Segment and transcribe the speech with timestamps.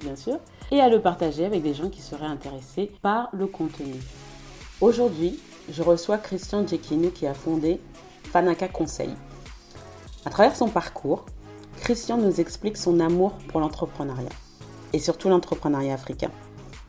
[0.00, 0.38] bien sûr,
[0.70, 3.94] et à le partager avec des gens qui seraient intéressés par le contenu.
[4.80, 5.38] Aujourd'hui,
[5.70, 7.80] je reçois Christian Djekinu qui a fondé
[8.32, 9.10] Fanaka Conseil.
[10.24, 11.24] À travers son parcours,
[11.80, 14.28] Christian nous explique son amour pour l'entrepreneuriat
[14.92, 16.30] et surtout l'entrepreneuriat africain.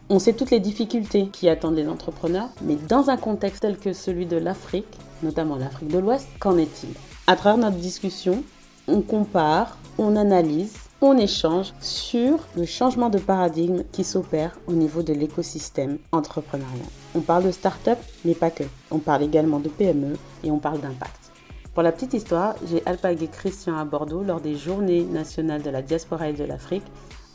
[0.09, 3.91] On sait toutes les difficultés qui attendent les entrepreneurs, mais dans un contexte tel que
[3.91, 4.85] celui de l'Afrique,
[5.23, 6.89] notamment l'Afrique de l'Ouest, qu'en est-il?
[7.27, 8.43] À travers notre discussion,
[8.87, 10.75] on compare, on analyse,
[11.05, 16.87] on échange sur le changement de paradigme qui s'opère au niveau de l'écosystème entrepreneurial.
[17.13, 18.63] On parle de start-up, mais pas que.
[18.89, 21.31] On parle également de PME et on parle d'impact.
[21.75, 25.83] Pour la petite histoire, j'ai alpagué Christian à Bordeaux lors des Journées nationales de la
[25.83, 26.85] diaspora et de l'Afrique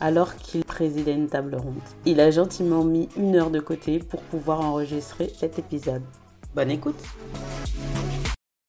[0.01, 1.75] alors qu'il présidait une table ronde.
[2.05, 6.01] Il a gentiment mis une heure de côté pour pouvoir enregistrer cet épisode.
[6.55, 7.01] Bonne écoute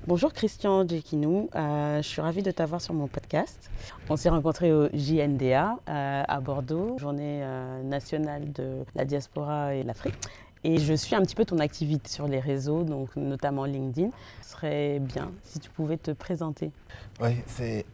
[0.08, 3.70] Bonjour Christian Djekinou, euh, je suis ravie de t'avoir sur mon podcast.
[4.10, 9.84] On s'est rencontrés au JNDA euh, à Bordeaux, journée euh, nationale de la diaspora et
[9.84, 10.16] l'Afrique.
[10.64, 14.10] Et je suis un petit peu ton activité sur les réseaux, donc notamment LinkedIn.
[14.42, 16.72] Ce serait bien si tu pouvais te présenter.
[17.20, 17.84] Oui, c'est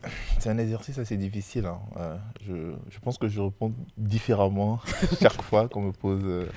[0.47, 1.67] un exercice assez difficile.
[1.67, 1.78] Hein.
[2.47, 4.81] Je, je, pense que je réponds différemment
[5.20, 6.48] chaque fois qu'on me pose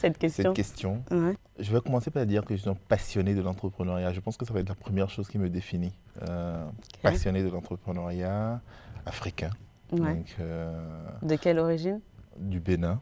[0.00, 0.42] cette question.
[0.50, 1.02] Cette question.
[1.10, 1.36] Ouais.
[1.58, 4.12] Je vais commencer par dire que je suis un passionné de l'entrepreneuriat.
[4.12, 5.92] Je pense que ça va être la première chose qui me définit.
[6.28, 7.00] Euh, okay.
[7.02, 8.60] Passionné de l'entrepreneuriat
[9.06, 9.50] africain.
[9.92, 10.14] Ouais.
[10.14, 10.36] Donc,
[11.22, 12.00] de quelle origine?
[12.38, 13.00] Du Bénin.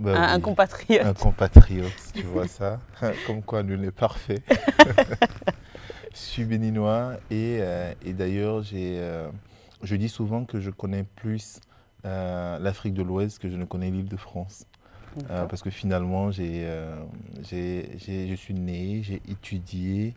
[0.00, 0.32] Bah un, oui.
[0.32, 1.06] un, compatriote.
[1.06, 2.80] Un compatriote, tu vois ça?
[3.26, 4.42] Comme quoi, nul n'est parfait.
[6.12, 9.30] je suis béninois et, euh, et d'ailleurs, euh,
[9.82, 11.60] je dis souvent que je connais plus
[12.04, 14.66] euh, l'Afrique de l'Ouest que je ne connais l'île de France.
[15.28, 16.66] Parce que finalement, j'ai,
[17.42, 20.14] je suis né, j'ai étudié,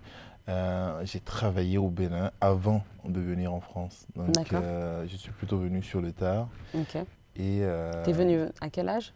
[0.47, 4.05] j'ai travaillé au Bénin avant de venir en France.
[4.15, 6.47] Donc, je suis plutôt venu sur le tard.
[6.73, 6.97] Ok.
[7.37, 7.61] Et
[8.03, 9.13] T'es venu à quel âge?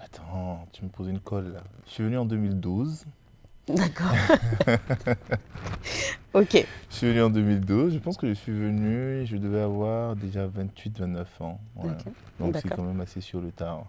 [0.00, 1.60] Attends, tu me poses une colle là.
[1.86, 3.04] Je suis venu en 2012.
[3.68, 4.12] D'accord.
[6.34, 6.66] ok.
[6.90, 7.94] Je suis venu en 2012.
[7.94, 11.60] Je pense que je suis venu, je devais avoir déjà 28-29 ans.
[11.76, 11.92] Voilà.
[11.92, 12.10] Okay.
[12.40, 13.86] Donc c'est quand même assez sur le tard.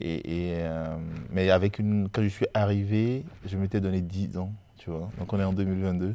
[0.00, 0.96] Et, et euh,
[1.30, 4.52] mais avec une, quand je suis arrivé, je m'étais donné 10 ans.
[4.78, 5.10] Tu vois.
[5.18, 6.14] Donc on est en 2022.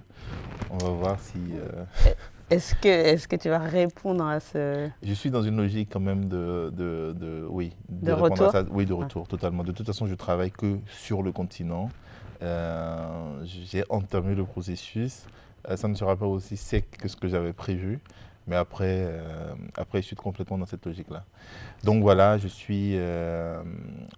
[0.69, 1.39] On va voir si.
[1.53, 1.85] Euh...
[2.49, 4.87] Est-ce que, est que tu vas répondre à ce...
[5.03, 8.51] Je suis dans une logique quand même de, de, de oui, de, de retour.
[8.51, 8.63] Ça.
[8.71, 9.29] Oui, de retour, ah.
[9.29, 9.65] totalement.
[9.65, 11.89] De toute façon, je travaille que sur le continent.
[12.41, 15.25] Euh, J'ai entamé le processus.
[15.75, 17.99] Ça ne sera pas aussi sec que ce que j'avais prévu.
[18.47, 21.25] Mais après, euh, après, je suis complètement dans cette logique-là.
[21.83, 22.93] Donc voilà, je suis.
[22.95, 23.61] Euh,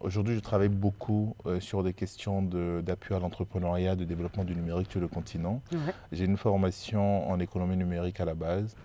[0.02, 4.92] Aujourd'hui, je travaille beaucoup euh, sur des questions d'appui à l'entrepreneuriat, de développement du numérique
[4.92, 5.62] sur le continent.
[5.72, 5.94] Ouais.
[6.12, 8.76] J'ai une formation en économie numérique à la base.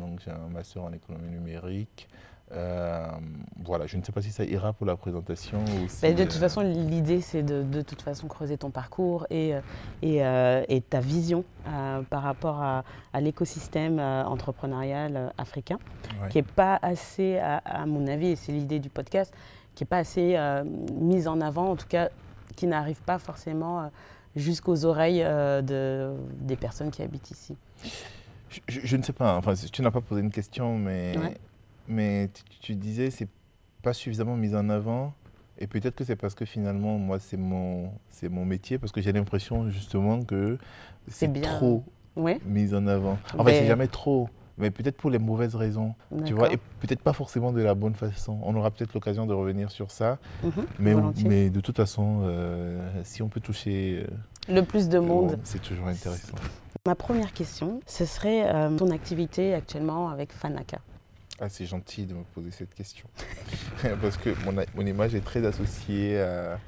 [0.00, 2.08] donc j'ai un master en économie numérique.
[2.52, 3.08] Euh,
[3.64, 5.58] voilà, je ne sais pas si ça ira pour la présentation.
[5.58, 9.26] Ou si, bah, de toute façon, l'idée, c'est de, de toute façon creuser ton parcours
[9.30, 9.54] et,
[10.02, 15.78] et, euh, et ta vision euh, par rapport à, à l'écosystème entrepreneurial africain,
[16.22, 16.28] ouais.
[16.28, 19.34] qui n'est pas assez, à, à, mon avis, et c'est l'idée du podcast,
[19.74, 20.36] qui n'est pas assez
[20.92, 22.10] mise en avant, en tout cas,
[22.56, 23.90] qui n'arrive pas forcément
[24.36, 27.56] jusqu'aux oreilles de, des personnes qui habitent ici.
[28.50, 31.16] Je, je, je ne sais pas, enfin, tu n'as pas posé une question, mais...
[31.18, 31.36] Ouais
[31.88, 33.28] mais tu, tu disais c'est
[33.82, 35.14] pas suffisamment mis en avant
[35.58, 39.00] et peut-être que c'est parce que finalement moi c'est mon c'est mon métier parce que
[39.00, 40.58] j'ai l'impression justement que
[41.08, 41.84] c'est trop
[42.44, 43.18] mis en avant.
[43.36, 43.52] En mais...
[43.52, 47.12] fait c'est jamais trop mais peut-être pour les mauvaises raisons, tu vois, et peut-être pas
[47.12, 48.38] forcément de la bonne façon.
[48.44, 52.78] On aura peut-être l'occasion de revenir sur ça, mmh, mais, mais de toute façon, euh,
[53.02, 54.06] si on peut toucher
[54.48, 56.36] le plus de monde, c'est toujours intéressant.
[56.86, 60.78] Ma première question, ce serait euh, ton activité actuellement avec Fanaka.
[61.40, 63.08] Ah, c'est gentil de me poser cette question.
[64.00, 66.60] Parce que mon, mon, image est très associée à,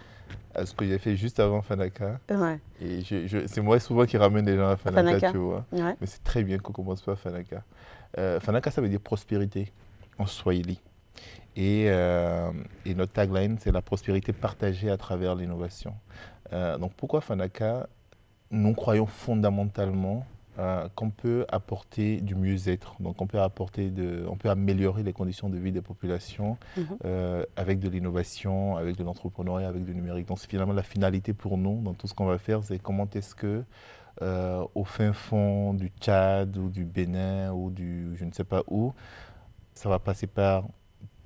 [0.57, 2.19] à ce que j'ai fait juste avant Fanaka.
[2.31, 2.59] Ouais.
[2.81, 5.31] Et je, je, c'est moi souvent qui ramène les gens à Fanaka, Fanaka.
[5.31, 5.65] tu vois.
[5.73, 5.95] Ouais.
[6.01, 7.63] Mais c'est très bien qu'on commence par Fanaka.
[8.19, 9.73] Euh, Fanaka, ça veut dire prospérité
[10.19, 10.81] en Swahili.
[11.55, 12.51] Et, euh,
[12.85, 15.95] et notre tagline, c'est la prospérité partagée à travers l'innovation.
[16.53, 17.89] Euh, donc pourquoi Fanaka
[18.51, 20.27] Nous croyons fondamentalement
[20.59, 22.95] euh, qu'on peut apporter du mieux-être.
[23.01, 26.85] Donc, on peut apporter, de, on peut améliorer les conditions de vie des populations Mhm.
[27.05, 30.27] euh, avec de l'innovation, avec de l'entrepreneuriat, avec du numérique.
[30.29, 33.09] Donc, c'est finalement la finalité pour nous dans tout ce qu'on va faire, c'est comment
[33.15, 33.65] est-ce que
[34.23, 38.63] euh, au fin fond du Tchad ou du Bénin ou du je ne sais pas
[38.67, 38.95] où,
[39.75, 40.65] ça va passer par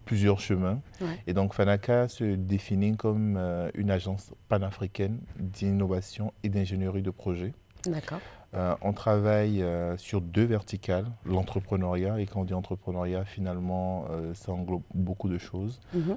[0.04, 0.80] plusieurs chemins.
[1.00, 1.06] Ouais.
[1.28, 7.52] Et donc Fanaka se définit comme euh, une agence panafricaine d'innovation et d'ingénierie de projet.
[7.86, 8.18] D'accord.
[8.54, 14.34] Euh, on travaille euh, sur deux verticales, l'entrepreneuriat, et quand on dit entrepreneuriat, finalement, euh,
[14.34, 16.16] ça englobe beaucoup de choses, Mhm.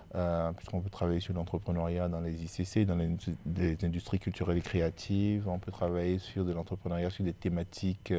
[0.56, 4.62] puisqu'on peut travailler sur l'entrepreneuriat dans les ICC, dans les, indus- les industries culturelles et
[4.62, 8.14] créatives, on peut travailler sur de l'entrepreneuriat sur des thématiques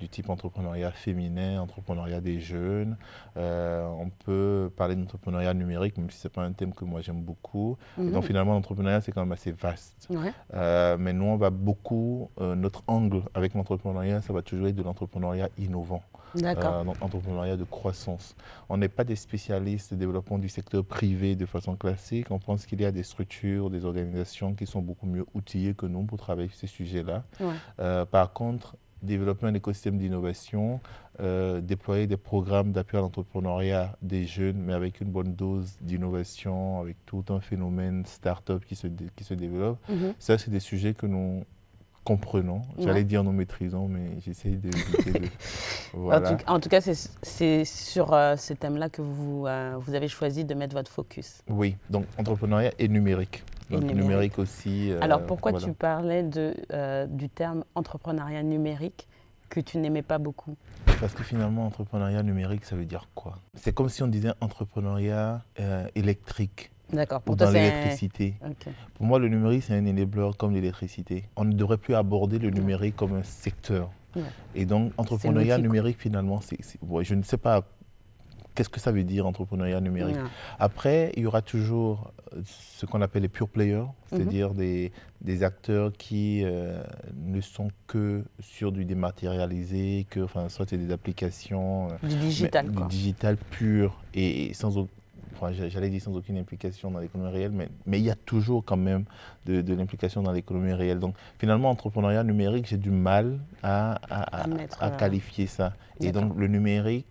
[0.00, 2.96] du type entrepreneuriat féminin, entrepreneuriat des jeunes,
[3.36, 7.22] on peut parler d'entrepreneuriat numérique, même si ce n'est pas un thème que moi j'aime
[7.22, 7.76] beaucoup.
[7.98, 8.22] Et donc Mhm.
[8.22, 10.08] finalement, l'entrepreneuriat, c'est quand même assez vaste.
[10.10, 10.32] Ouais.
[10.98, 15.48] Mais nous, on va beaucoup, notre angle avec l'entrepreneuriat, ça va toujours être de l'entrepreneuriat
[15.58, 16.02] innovant,
[16.34, 16.74] D'accord.
[16.80, 18.34] euh, donc entrepreneuriat de croissance.
[18.68, 22.30] On n'est pas des spécialistes de développement du secteur privé de façon classique.
[22.30, 25.86] On pense qu'il y a des structures, des organisations qui sont beaucoup mieux outillées que
[25.86, 27.24] nous pour travailler sur ces sujets-là.
[27.40, 27.54] Ouais.
[27.80, 30.78] Euh, par contre, développer un écosystème d'innovation,
[31.18, 36.80] euh, déployer des programmes d'appui à l'entrepreneuriat des jeunes, mais avec une bonne dose d'innovation,
[36.80, 40.14] avec tout un phénomène start-up qui se, dé- qui se développe, Mhm.
[40.20, 41.44] ça, c'est des sujets que nous
[42.04, 42.62] comprenons.
[42.78, 44.70] J'allais dire nous maîtrisons, mais j'essaye de.
[45.94, 46.34] En, voilà.
[46.34, 50.44] tout, en tout cas, c'est- sur euh, ce thème-là que vous, euh, vous avez choisi
[50.44, 51.42] de mettre votre focus.
[51.48, 53.44] Oui, donc entrepreneuriat et numérique.
[53.70, 54.02] Et Donc numérique.
[54.02, 54.90] numérique, aussi.
[54.90, 55.66] euh, Alors pourquoi voilà.
[55.66, 56.54] tu parlais de,
[57.08, 59.06] du terme entrepreneuriat numérique
[59.48, 60.56] que tu n'aimais pas beaucoup?
[61.00, 63.38] Parce que finalement, entrepreneuriat numérique, ça veut dire quoi?
[63.54, 65.42] C'est comme si on disait entrepreneuriat
[65.94, 67.20] électrique D'accord.
[67.20, 68.34] ou Pour toi, l'électricité.
[68.94, 71.24] Pour moi, le numérique, c'est un enabler comme l'électricité.
[71.36, 73.90] On ne devrait plus aborder le numérique comme un secteur.
[74.14, 74.22] Ouais.
[74.54, 76.40] Et donc, entrepreneuriat numérique, finalement,
[76.82, 77.64] ouais, je ne sais pas
[78.54, 80.16] qu'est-ce que ça veut dire, entrepreneuriat numérique.
[80.16, 80.22] Ouais.
[80.58, 83.88] Après, il y aura toujours euh, ce qu'on appelle les pure players, Mhm.
[84.10, 84.92] c'est-à-dire des,
[85.22, 86.82] des acteurs qui euh,
[87.16, 92.66] ne sont que sur du dématérialisé, que, enfin, soit c'est des applications euh, Du digital,
[92.68, 92.86] mais quoi.
[92.88, 94.86] Du digital pur et, et sans,
[95.34, 98.64] enfin, j'allais dire sans aucune implication dans l'économie réelle, mais, mais il y a toujours
[98.64, 99.04] quand même
[99.46, 100.98] de, de l'implication dans l'économie réelle.
[100.98, 105.74] Donc finalement, entrepreneuriat numérique, j'ai du mal à, à- euh, qualifier ça.
[106.00, 107.06] Et donc le numérique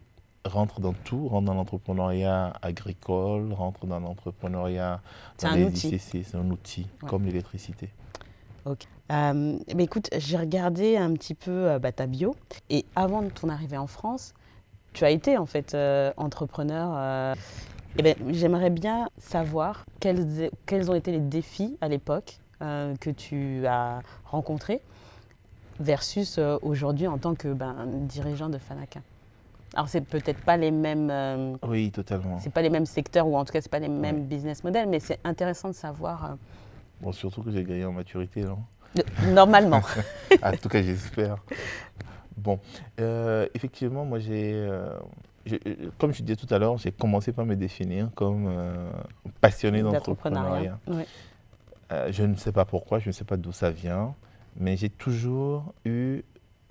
[0.45, 5.01] rentre dans tout, rentre dans l'entrepreneuriat agricole, rentre dans l'entrepreneuriat
[5.37, 5.87] C'est dans un les outil.
[5.89, 7.09] ICC, c'est un outil, Ouais.
[7.09, 7.89] comme l'électricité.
[8.67, 12.35] Euh, mais écoute, j'ai regardé un petit peu euh, bah, ta bio
[12.69, 14.33] et avant de ton arrivée en France,
[14.93, 16.91] tu as été en fait euh, entrepreneur.
[16.95, 17.35] euh,
[17.97, 23.09] eh ben, J'aimerais bien savoir quels, quels ont été les défis à l'époque euh, que
[23.09, 24.81] tu as rencontrés
[25.79, 28.99] versus euh, aujourd'hui en tant que ben, dirigeant de Fanaka.
[29.73, 32.39] Alors c'est peut-être pas les mêmes, euh, Oui, totalement.
[32.39, 34.87] c'est pas les mêmes secteurs ou en tout cas c'est pas les mêmes business models,
[34.89, 36.37] mais c'est intéressant de savoir
[36.99, 38.59] Bon, surtout que j'ai gagné en maturité, non?
[39.29, 39.81] Normalement.
[40.43, 41.37] en tout cas, j'espère.
[42.37, 42.59] Bon,
[43.55, 44.69] effectivement, moi, j'ai,
[45.97, 48.91] comme je disais tout à l'heure, j'ai commencé par me définir comme euh,
[49.39, 50.79] passionné d'entrepreneuriat.
[51.91, 54.15] Euh, je ne sais pas pourquoi, je ne sais pas d'où ça vient,
[54.57, 56.23] mais j'ai toujours eu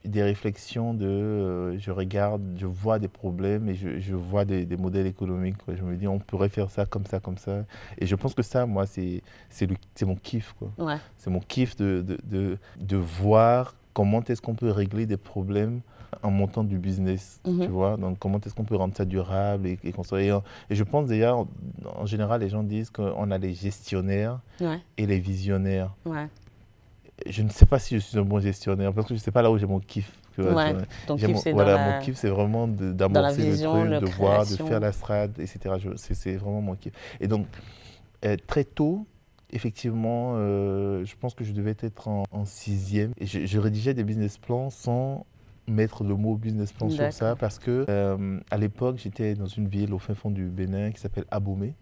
[0.05, 4.65] des réflexions de, euh, je regarde, je vois des problèmes et je, je vois des,
[4.65, 5.59] des modèles économiques.
[5.59, 5.75] quoi.
[5.75, 7.65] Je me dis, on pourrait faire ça comme ça, comme ça.
[7.99, 9.23] Et je pense que ça, moi, c'est,
[10.01, 10.55] mon kiff.
[10.79, 10.97] Ouais.
[11.19, 15.83] C'est mon kiff de, de, de, de voir comment est-ce qu'on peut régler des problèmes
[16.23, 17.61] en montant du business, Mhm.
[17.61, 17.97] tu vois.
[17.97, 20.43] Donc, comment est-ce qu'on peut rendre ça durable et, et construire.
[20.69, 21.47] Et je pense d'ailleurs,
[21.97, 24.81] en général, les gens disent qu'on a les gestionnaires Ouais.
[24.99, 25.95] et les visionnaires.
[26.05, 26.27] Ouais.
[27.27, 29.31] Je ne sais pas si je suis un bon gestionnaire parce que je ne sais
[29.31, 30.11] pas là où j'ai mon kiff.
[30.39, 30.75] Ouais.
[31.19, 31.99] kiff, mon- c'est voilà, dans la...
[31.99, 35.75] mon kiff, c'est vraiment d'amorcer le truc, de voir, de faire la strade, etc.
[35.97, 36.95] C'est c'est vraiment mon kiff.
[37.21, 37.47] Et donc,
[38.25, 39.07] euh, très tôt,
[39.51, 43.13] effectivement, euh, je pense que je devais être en, en sixième.
[43.19, 45.27] Et je, je rédigeais des business plans sans
[45.67, 49.69] mettre le mot business plan sur ça parce que euh, à l'époque, j'étais dans une
[49.69, 51.75] ville au fin fond du Bénin qui s'appelle Abomey.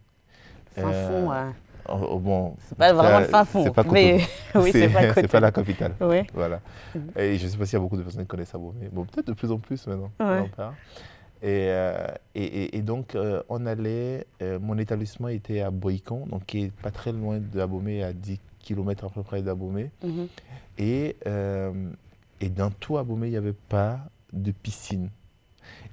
[0.74, 1.50] Fin fond, Euh.
[1.90, 3.64] Oh, oh, bon, C'est pas vraiment le fin fond.
[3.64, 4.18] C'est pas mais
[4.56, 4.70] oui,
[5.14, 5.94] c'est pas la capitale.
[6.34, 6.60] Voilà.
[7.16, 8.90] Et je ne sais pas s'il y a beaucoup de personnes qui connaissent Abomey.
[8.92, 10.10] Bon, peut-être de plus en plus maintenant.
[10.20, 10.50] Ouais.
[11.40, 13.16] Et, euh, et, et- et donc,
[13.48, 14.26] on allait.
[14.60, 19.06] mon établissement était à Boïcon, donc qui est pas très loin d'Abomey, à 10 km
[19.06, 19.90] à peu près d'Abomey.
[20.04, 20.26] Mhm.
[20.78, 21.72] Et, euh,
[22.40, 24.00] et dans tout Abomey, il n'y avait pas
[24.32, 25.10] de piscine.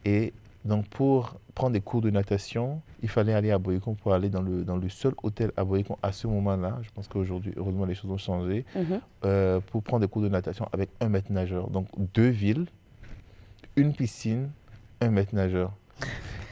[0.04, 0.34] Et
[0.66, 4.42] Donc, pour prendre des cours de natation, il fallait aller à Boycon pour aller dans
[4.42, 6.80] le, dans le seul hôtel à Boycon à ce moment-là.
[6.82, 8.66] Je pense qu'aujourd'hui, heureusement, les choses ont changé.
[8.76, 9.00] Mhm.
[9.26, 11.70] euh, pour prendre des cours de natation avec un maître nageur.
[11.70, 12.66] Donc, deux villes,
[13.76, 14.50] une piscine,
[15.02, 15.72] un maître nageur.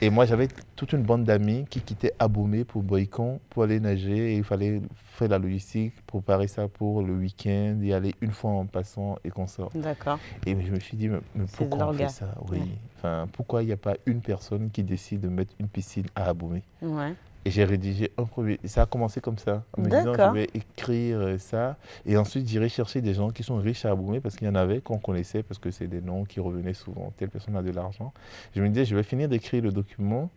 [0.03, 4.33] Et moi, j'avais toute une bande d'amis qui quittaient Aboumé pour Boycon pour aller nager.
[4.33, 8.51] Et il fallait faire la logistique, préparer ça pour le week-end, y aller une fois
[8.51, 9.71] en passant et qu'on sort.
[9.73, 10.19] D'accord.
[10.45, 11.19] Et je me suis dit, mais,
[11.55, 12.35] pourquoi on fait ça?
[12.49, 12.59] Oui.
[12.59, 12.67] Ouais.
[12.97, 16.25] Enfin, pourquoi il n'y a pas une personne qui décide de mettre une piscine à
[16.25, 17.13] Aboumé Ouais.
[17.45, 18.59] Et j'ai rédigé un premier.
[18.65, 21.77] Ça a commencé comme ça, en me disant je vais écrire euh, ça.
[22.05, 24.55] Et ensuite, j'irai chercher des gens qui sont riches à Aboumé parce qu'il y en
[24.55, 27.11] avait qu'on connaissait, parce que c'est des noms qui revenaient souvent.
[27.17, 28.13] Telle personne a de l'argent.
[28.55, 30.29] Je me disais, je vais finir d'écrire le document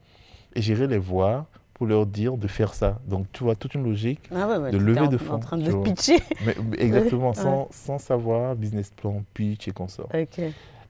[0.54, 2.98] et j'irai les voir pour leur dire de faire ça.
[3.06, 4.20] Donc, tu vois, toute une logique.
[4.34, 6.18] Ah ouais, ouais, De lever en, de en fonds, train tu de pitcher.
[6.46, 7.66] Mais, mais exactement, Ouais.
[7.70, 10.08] sans, savoir business plan, pitch et consorts.
[10.14, 10.40] Ok.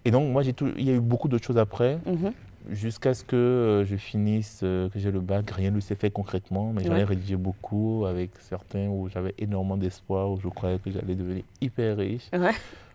[0.05, 1.99] Et donc, moi, tout, il y a eu beaucoup d'autres choses après.
[2.07, 2.33] Mhm.
[2.71, 6.11] Jusqu'à ce que euh, je finisse, euh, que j'ai le bac, rien ne s'est fait
[6.11, 7.05] concrètement, mais j'en ai Ouais.
[7.05, 11.97] rédigé beaucoup avec certains où j'avais énormément d'espoir, où je croyais que j'allais devenir hyper
[11.97, 12.29] riche.
[12.33, 12.51] Ouais.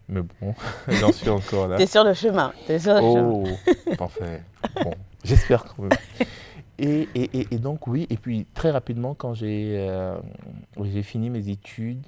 [0.09, 0.53] Mais bon,
[0.89, 1.77] j'en suis encore là.
[1.77, 2.51] T'es sur le chemin.
[2.67, 3.43] T'es sur le chemin.
[3.89, 4.43] Oh, parfait.
[4.83, 4.91] Bon,
[5.23, 5.91] j'espère quand même.
[6.79, 10.17] Et, et- et- et donc, oui, et puis très rapidement, quand j'ai euh,
[11.03, 12.07] fini mes études,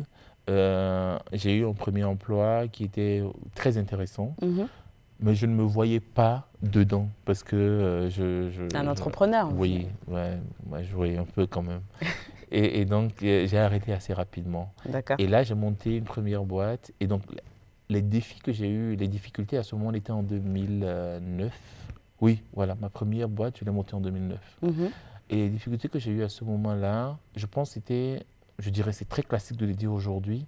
[0.49, 3.21] euh, j'ai eu un premier emploi qui était
[3.53, 4.67] très intéressant, Mhm.
[5.19, 9.51] Mais je ne me voyais pas dedans parce que euh, je, je- Un je- entrepreneur.
[9.55, 10.37] oui, ouais,
[10.69, 11.81] ouais, je voyais un peu quand même.
[12.55, 14.71] Et, et donc, euh, j'ai arrêté assez rapidement.
[14.87, 15.15] D'accord.
[15.19, 16.91] Et là, j'ai monté une première boîte.
[16.99, 17.23] Et donc,
[17.89, 21.51] les défis que j'ai eus, les difficultés à ce moment, était en 2009.
[22.21, 24.39] Oui, voilà, ma première boîte, je l'ai montée en 2009.
[24.61, 24.89] Mhm.
[25.31, 28.23] Et les difficultés que j'ai eues à ce moment-là, je pense que c'était,
[28.59, 30.45] je dirais, c'est très classique de le dire aujourd'hui,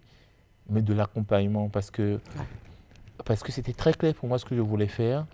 [0.69, 1.69] mais de l'accompagnement.
[1.69, 2.19] Parce que
[3.23, 5.25] parce que c'était très clair pour moi ce que je voulais faire.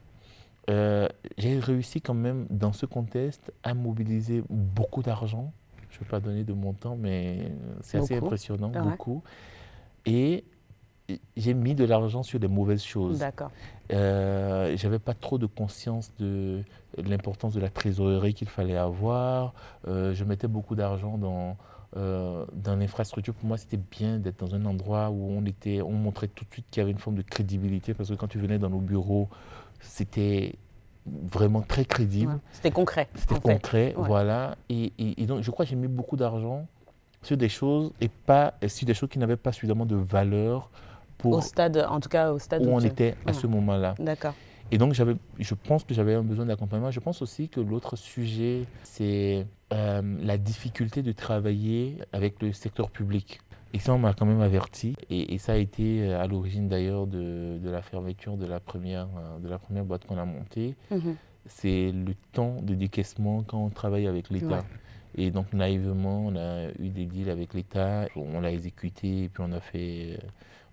[0.69, 1.07] Euh,
[1.38, 5.51] j'ai réussi quand même, dans ce contexte, à mobiliser beaucoup d'argent.
[5.89, 8.91] Je ne vais pas donner de montant, mais c'est assez impressionnant, Ah ouais.
[8.91, 9.23] beaucoup.
[10.05, 10.45] Et
[11.35, 13.19] j'ai mis de l'argent sur des mauvaises choses.
[13.19, 13.51] D'accord.
[13.91, 16.63] Euh, j'avais pas trop de conscience de
[16.97, 19.53] l'importance de la trésorerie qu'il fallait avoir.
[19.88, 21.57] Euh, je mettais beaucoup d'argent dans,
[21.98, 23.33] euh, dans l'infrastructure.
[23.33, 26.51] Pour moi, c'était bien d'être dans un endroit où on, était, on montrait tout de
[26.53, 28.79] suite qu'il y avait une forme de crédibilité parce que quand tu venais dans nos
[28.79, 29.27] bureaux,
[29.79, 30.55] c'était
[31.05, 32.33] vraiment très crédible.
[32.33, 32.39] Ouais.
[32.51, 33.10] C'était concret.
[33.15, 33.41] C'était fait.
[33.41, 34.07] concret, Ouais.
[34.07, 34.55] voilà.
[34.69, 36.67] Et, et- et donc, je crois que j'ai mis beaucoup d'argent
[37.24, 40.69] sur des choses et pas et sur des choses qui n'avaient pas suffisamment de valeur
[41.17, 43.33] pour Au stade, en tout cas au stade où on était à Ouais.
[43.33, 43.93] ce moment-là.
[44.00, 44.33] D'accord.
[44.71, 46.89] Et donc, j'avais, je pense que j'avais un besoin d'accompagnement.
[46.91, 52.90] Je pense aussi que l'autre sujet, c'est euh, la difficulté de travailler avec le secteur
[52.90, 53.40] public.
[53.74, 54.96] Et ça, on m'a quand même averti.
[55.10, 58.60] Et, et ça a été euh, à l'origine d'ailleurs de, de la fermeture de la
[58.60, 60.75] première, euh, de la première boîte qu'on a montée.
[60.92, 61.16] Mhm.
[61.46, 64.48] C'est le temps de décaissement quand on travaille avec l'État.
[64.48, 64.63] Ouais.
[65.16, 68.08] Et donc, naïvement, on a eu des deals avec l'État.
[68.16, 70.20] On l'a exécuté et puis on a fait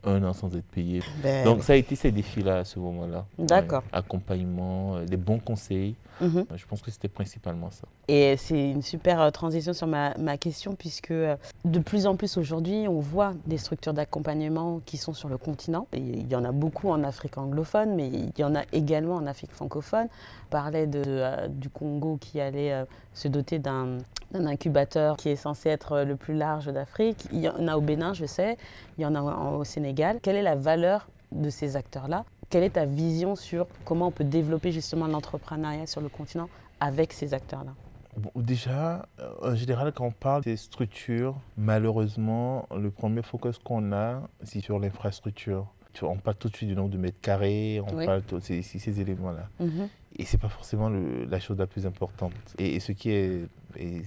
[0.09, 1.03] un an sans être payé.
[1.23, 3.27] Ben, Donc ça a été ces défis-là à ce moment-là.
[3.39, 3.83] D'accord.
[3.83, 5.95] Ouais, accompagnement, euh, des bons conseils.
[6.21, 6.47] mhm.
[6.57, 7.87] Je pense que c'était principalement ça.
[8.09, 12.17] Et c'est une super euh, transition sur ma, ma question, puisque euh, de plus en
[12.17, 15.87] plus aujourd'hui, on voit des structures d'accompagnement qui sont sur le continent.
[15.93, 19.15] Et il y en a beaucoup en Afrique anglophone, mais il y en a également
[19.17, 20.09] en Afrique francophone.
[20.47, 22.85] On parlait de, euh, du Congo qui allait euh,
[23.15, 23.99] se doter d'un
[24.33, 27.27] d'un incubateur qui est censé être euh, le plus large d'Afrique.
[27.33, 28.59] Il y en a au Bénin, je sais,
[28.99, 29.98] il y en a au Sénégal.
[30.23, 32.25] Quelle est la valeur de ces acteurs-là?
[32.51, 37.13] Quelle est ta vision sur comment on peut développer justement l'entrepreneuriat sur le continent avec
[37.13, 37.73] ces acteurs-là?
[38.17, 43.93] Bon, déjà, euh, en général, quand on parle des structures, malheureusement, le premier focus qu'on
[43.93, 45.67] a, c'est sur l'infrastructure.
[46.03, 48.07] On parle tout de suite du nombre de mètres carrés, on Oui.
[48.07, 49.49] parle de ces éléments-là.
[49.59, 49.89] Mhm.
[50.17, 52.33] Et c'est pas forcément le- la chose la plus importante.
[52.57, 54.03] Et, et ce qui est, et,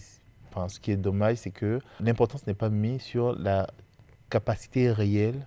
[0.50, 3.68] enfin, ce qui est dommage, c'est que l'importance n'est pas mise sur la
[4.30, 5.46] capacité réelle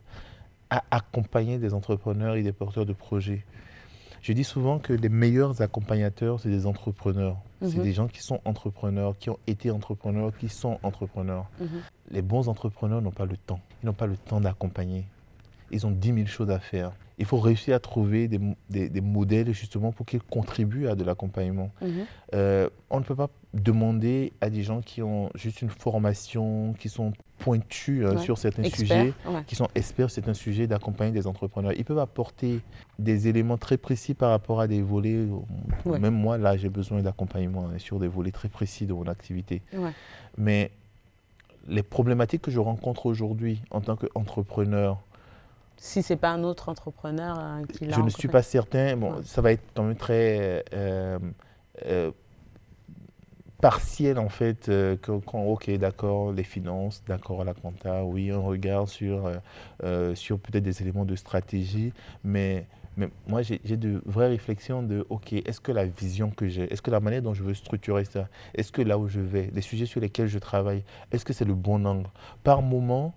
[0.71, 3.44] à accompagner des entrepreneurs et des porteurs de projets.
[4.23, 7.37] Je dis souvent que les meilleurs accompagnateurs, c'est des entrepreneurs.
[7.61, 7.83] C'est Mhm.
[7.83, 11.47] des gens qui sont entrepreneurs, qui ont été entrepreneurs, qui sont entrepreneurs.
[11.61, 11.68] Mhm.
[12.11, 13.61] Les bons entrepreneurs n'ont pas le temps.
[13.83, 15.04] Ils n'ont pas le temps d'accompagner.
[15.75, 16.93] Ils ont 10 000 choses à faire.
[17.19, 18.40] Il faut réussir à trouver des,
[18.71, 21.71] des- des modèles justement pour qu'ils contribuent à de l'accompagnement.
[21.83, 21.88] Mhm.
[22.35, 26.88] Euh, on ne peut pas demander à des gens qui ont juste une formation, qui
[26.88, 28.19] sont pointus hein, Ouais.
[28.19, 29.43] sur certains Expert, sujets, ouais.
[29.47, 31.73] qui sont experts sur certains sujets, d'accompagner des entrepreneurs.
[31.76, 32.61] Ils peuvent apporter
[32.99, 35.26] des éléments très précis par rapport à des volets.
[35.85, 35.99] Ouais.
[36.00, 39.62] Même moi, là, j'ai besoin d'accompagnement hein, sur des volets très précis de mon activité.
[40.37, 40.71] Mais
[41.69, 45.00] les problématiques que je rencontre aujourd'hui en tant qu'entrepreneur,
[45.76, 48.97] Si c'est pas un autre entrepreneur euh, qui l'a je ne suis pas certain.
[48.97, 49.23] Bon, Ouais.
[49.25, 51.19] ça va être quand même très euh,
[51.87, 52.11] euh,
[53.61, 54.71] partielle en fait.
[55.02, 59.31] quand, ok, d'accord, les finances, d'accord, la compta, oui, un regard sur,
[60.14, 62.66] sur peut-être des éléments de stratégie, mais,
[62.97, 66.71] mais moi j'ai j'ai de vraies réflexions de, ok, est-ce que la vision que j'ai,
[66.73, 69.50] est-ce que la manière dont je veux structurer ça, est-ce que là où je vais,
[69.54, 72.09] les sujets sur lesquels je travaille, est-ce que c'est le bon angle?
[72.43, 73.14] Par moment,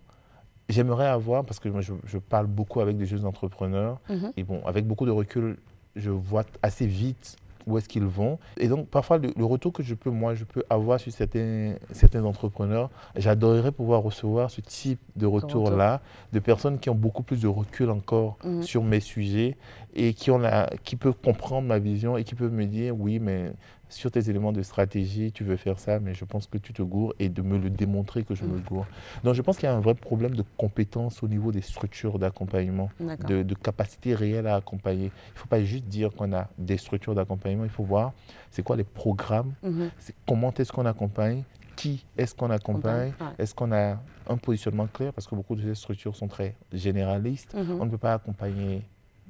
[0.69, 4.31] j'aimerais avoir, parce que moi je, je parle beaucoup avec des jeunes entrepreneurs, Mhm.
[4.37, 5.57] et bon, avec beaucoup de recul,
[5.95, 8.39] je vois assez vite où est-ce qu'ils vont.
[8.57, 11.73] Et donc, parfois, le, le retour que je peux, moi, je peux avoir sur certains,
[11.91, 15.99] certains entrepreneurs, j'adorerais pouvoir recevoir ce type de retour-là,
[16.31, 18.63] de personnes qui ont beaucoup plus de recul encore Mhm.
[18.63, 19.57] sur mes sujets
[19.93, 23.19] et qui, ont la, qui peuvent comprendre ma vision et qui peuvent me dire, oui,
[23.19, 23.51] mais
[23.89, 26.81] sur tes éléments de stratégie, tu veux faire ça, mais je pense que tu te
[26.81, 28.61] gourres et de me le démontrer que je me Mhm.
[28.63, 28.85] gourre.
[29.23, 32.19] Donc, je pense qu'il y a un vrai problème de compétence au niveau des structures
[32.19, 32.89] d'accompagnement
[33.27, 35.05] de, de capacité réelle à accompagner.
[35.05, 38.13] Il ne faut pas juste dire qu'on a des structures d'accompagnement, il faut voir
[38.51, 39.89] c'est quoi les programmes, Mhm.
[39.99, 41.43] c'est comment est-ce qu'on accompagne,
[41.75, 43.27] qui est-ce qu'on accompagne, Ouais.
[43.39, 47.53] est-ce qu'on a un positionnement clair, parce que beaucoup de ces structures sont très généralistes.
[47.55, 47.77] Mhm.
[47.79, 48.83] On ne peut pas accompagner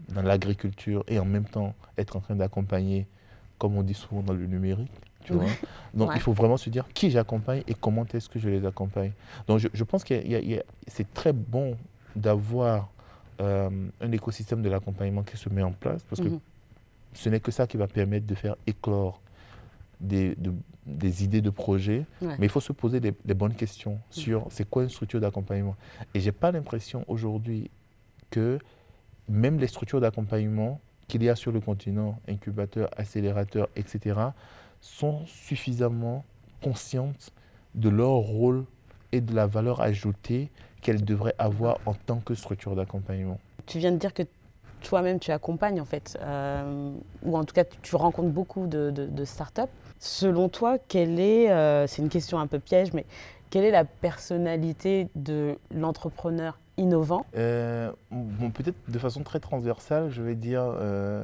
[0.09, 3.07] dans l'agriculture et en même temps être en train d'accompagner,
[3.57, 4.91] comme on dit souvent dans le numérique.
[5.23, 5.45] Tu vois
[5.93, 6.15] Donc Ouais.
[6.15, 9.11] il faut vraiment se dire qui j'accompagne et comment est-ce que je les accompagne.
[9.47, 10.13] Donc je, je pense que
[10.87, 11.75] c'est très bon
[12.15, 12.89] d'avoir
[13.41, 13.69] euh,
[14.01, 16.39] un écosystème de l'accompagnement qui se met en place parce que Mhm.
[17.13, 19.19] ce n'est que ça qui va permettre de faire éclore
[19.99, 20.53] des, de-
[20.85, 22.05] des idées de projet.
[22.21, 22.35] Ouais.
[22.39, 25.75] Mais il faut se poser des, des bonnes questions sur c'est quoi une structure d'accompagnement.
[26.13, 27.69] Et j'ai pas l'impression aujourd'hui
[28.29, 28.59] que
[29.27, 34.19] même les structures d'accompagnement qu'il y a sur le continent, incubateurs, accélérateurs, etc.,
[34.81, 36.25] sont suffisamment
[36.61, 37.31] conscientes
[37.75, 38.65] de leur rôle
[39.11, 40.49] et de la valeur ajoutée
[40.81, 43.39] qu'elles devraient avoir en tant que structure d'accompagnement.
[43.65, 44.23] Tu viens de dire que
[44.81, 46.91] toi-même tu accompagnes en fait, euh,
[47.23, 49.63] ou en tout cas tu, rencontres beaucoup de startups.
[49.99, 53.05] Selon toi, quelle est, euh, c'est une question un peu piège, mais
[53.49, 60.21] quelle est la personnalité de l'entrepreneur innovant Euh, bon, Peut-être de façon très transversale, je
[60.21, 61.23] vais dire, euh,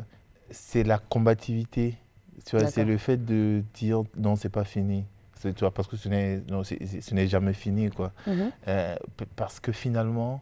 [0.51, 1.97] c'est la combativité.
[2.69, 5.05] C'est le fait de dire non, c'est pas fini.
[5.41, 8.11] Tu vois, parce que ce n'est, jamais fini, quoi.
[8.67, 10.41] Euh, p- parce que finalement,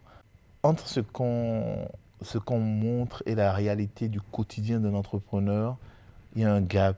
[0.64, 1.88] entre ce qu'on
[2.22, 5.76] ce qu'on montre et la réalité du quotidien d'un entrepreneur,
[6.36, 6.98] il y a un gap.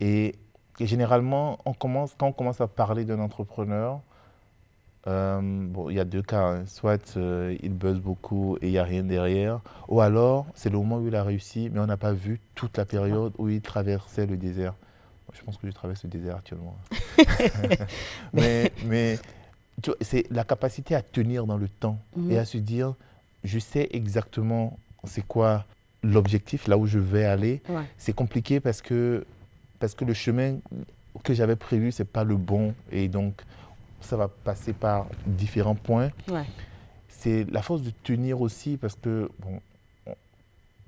[0.00, 0.36] Et,
[0.80, 4.00] et généralement, on commence, quand on commence à parler d'un entrepreneur,
[5.06, 6.42] euh, bon, il y a deux cas.
[6.42, 6.62] hein.
[6.66, 10.78] Soit euh, il buzz beaucoup et il n'y a rien derrière, ou alors c'est le
[10.78, 13.60] moment où il a réussi, mais on n'a pas vu toute la période où il
[13.60, 14.74] traversait le désert.
[15.32, 16.76] Je pense que je traverse le désert actuellement.
[18.32, 19.18] mais mais
[19.84, 22.30] vois, c'est la capacité à tenir dans le temps Mhm.
[22.30, 22.94] et à se dire,
[23.42, 25.64] je sais exactement c'est quoi
[26.02, 27.60] l'objectif, là où je vais aller.
[27.68, 27.82] Ouais.
[27.98, 29.24] C'est compliqué parce que,
[29.80, 30.56] parce que le chemin
[31.22, 32.74] que j'avais prévu, c'est pas le bon.
[32.92, 33.34] Et donc,
[34.04, 36.10] ça va passer par différents points.
[36.28, 36.44] Ouais.
[37.08, 39.60] C'est la force de tenir aussi parce que, bon,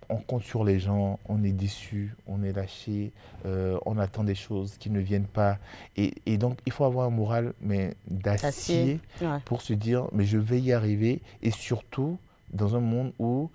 [0.09, 3.12] on, compte sur les gens, on est déçu, on est lâché,
[3.44, 5.59] euh, on attend des choses qui ne viennent pas.
[5.96, 9.00] Et, et donc, il faut avoir un moral, mais d'acier.
[9.20, 9.38] Ouais.
[9.44, 11.22] pour se dire, mais je vais y arriver.
[11.42, 12.18] Et surtout,
[12.52, 13.50] dans un monde où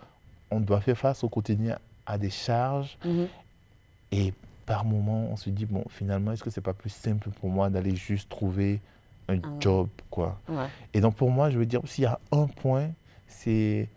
[0.50, 3.28] on doit faire face au quotidien à des charges Mhm.
[4.12, 4.34] et
[4.66, 7.70] par moment, on se dit, bon, finalement, est-ce que c'est pas plus simple pour moi
[7.70, 8.80] d'aller juste trouver
[9.32, 9.48] un Ah.
[9.60, 10.40] job, quoi.
[10.50, 10.66] Ouais.
[10.94, 12.90] Et donc, pour moi, je veux dire, s'il y a un point,
[13.28, 13.90] c'est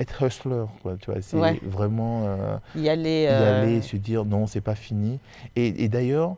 [0.00, 1.20] être hustler, quoi, tu vois.
[1.22, 1.58] C'est Ouais.
[1.62, 3.22] vraiment euh, Y aller.
[3.22, 5.18] y euh, aller, se dire, non, c'est pas fini.
[5.56, 6.36] Et, et d'ailleurs,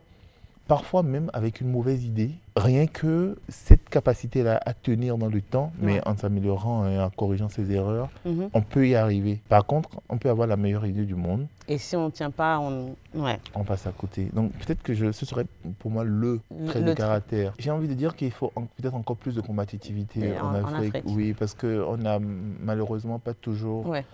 [0.71, 5.73] parfois même avec une mauvaise idée, rien que cette capacité-là à tenir dans le temps,
[5.81, 8.47] mais en s'améliorant et en corrigeant ses erreurs, mhm.
[8.53, 9.41] on peut y arriver.
[9.49, 12.31] Par contre, on peut avoir la meilleure idée du monde, Et si on ne tient
[12.31, 12.95] pas, on.
[13.13, 13.37] Ouais.
[13.53, 14.29] on passe à côté.
[14.31, 15.45] Donc peut-être que je, ce serait
[15.79, 17.53] pour moi le trait Le de caractère.
[17.59, 21.03] J'ai envie de dire qu'il faut en- peut-être encore plus de combativité en, Afrique.
[21.05, 22.17] Oui, parce qu'on n'a
[22.63, 24.05] malheureusement pas toujours ouais.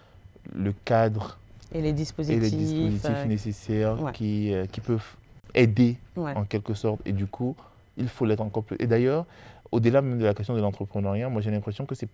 [0.56, 1.38] le cadre
[1.72, 2.42] Et les et dispositifs.
[2.42, 4.12] les dispositifs euh, nécessaires ouais.
[4.12, 5.17] qui, euh, qui peuvent
[5.58, 6.34] aider ouais.
[6.36, 7.02] en quelque sorte.
[7.06, 7.56] Et du coup,
[7.98, 8.78] il faut l'être encore plus.
[8.80, 9.26] Et d'ailleurs,
[9.72, 12.10] au-delà même de la question de l'entrepreneuriat, moi j'ai l'impression que c'est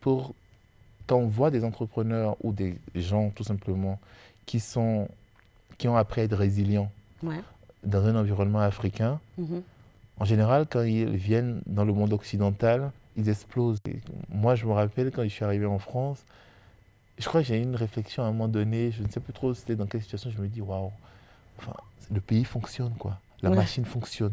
[0.00, 0.34] pour.
[1.06, 3.98] Quand on voit des entrepreneurs ou des gens tout simplement
[4.44, 5.08] qui, sont,
[5.78, 6.90] qui ont appris à être résilients
[7.22, 7.40] Ouais.
[7.82, 9.62] dans un environnement africain, Mhm.
[10.20, 13.78] en général, quand ils viennent dans le monde occidental, ils explosent.
[13.88, 13.96] Et
[14.28, 16.22] moi, je me rappelle quand je suis arrivé en France,
[17.18, 19.32] je crois que j'ai eu une réflexion à un moment donné, je ne sais plus
[19.32, 20.90] trop c'était dans quelle situation, je me dis, waouh,
[21.58, 21.74] enfin,
[22.12, 23.18] le pays fonctionne, quoi.
[23.42, 23.56] La Ouais.
[23.56, 24.32] machine fonctionne.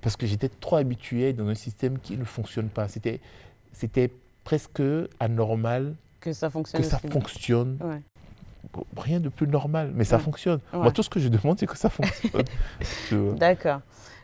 [0.00, 2.88] Parce que j'étais trop habitué dans un système qui ne fonctionne pas.
[2.88, 3.20] C'était,
[3.72, 4.10] c'était
[4.44, 4.82] presque
[5.20, 6.80] anormal Que ça fonctionne.
[6.80, 7.08] que ça aussi.
[7.12, 8.00] fonctionne Ouais.
[8.96, 10.60] rien de plus normal, mais ça fonctionne.
[10.72, 12.44] Moi, tout ce que je demande, c'est que ça fonctionne.
[13.36, 13.80] D'accord.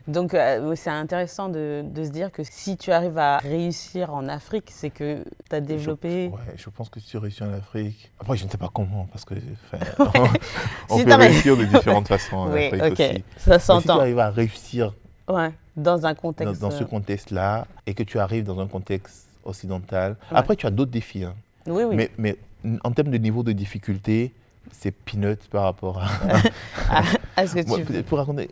[0.09, 4.29] Donc euh, c'est intéressant de, de se dire que si tu arrives à réussir en
[4.29, 6.29] Afrique, c'est que tu as développé...
[6.29, 8.13] Ouais, je pense que si tu réussis en Afrique.
[8.21, 9.35] Après, je ne sais pas comment, parce que
[10.91, 13.25] on Si peut réussir de différentes façons en oui, Afrique aussi.
[13.39, 13.99] ça Mais si tu s'entend.
[14.01, 14.95] arrives à réussir
[15.29, 16.61] Ouais, dans un contexte...
[16.61, 20.39] dans ce euh, contexte-là et que tu arrives dans un contexte occidental, Ouais.
[20.39, 21.25] après, tu as d'autres défis.
[21.25, 21.35] hein.
[21.67, 21.97] Oui, oui.
[21.97, 22.37] Mais, mais
[22.85, 24.33] en termes de niveau de difficulté,
[24.71, 27.03] c'est peanut par rapport à.
[27.43, 27.85] Est-ce que Moi, tu...
[27.85, 28.51] peut-être pour raconter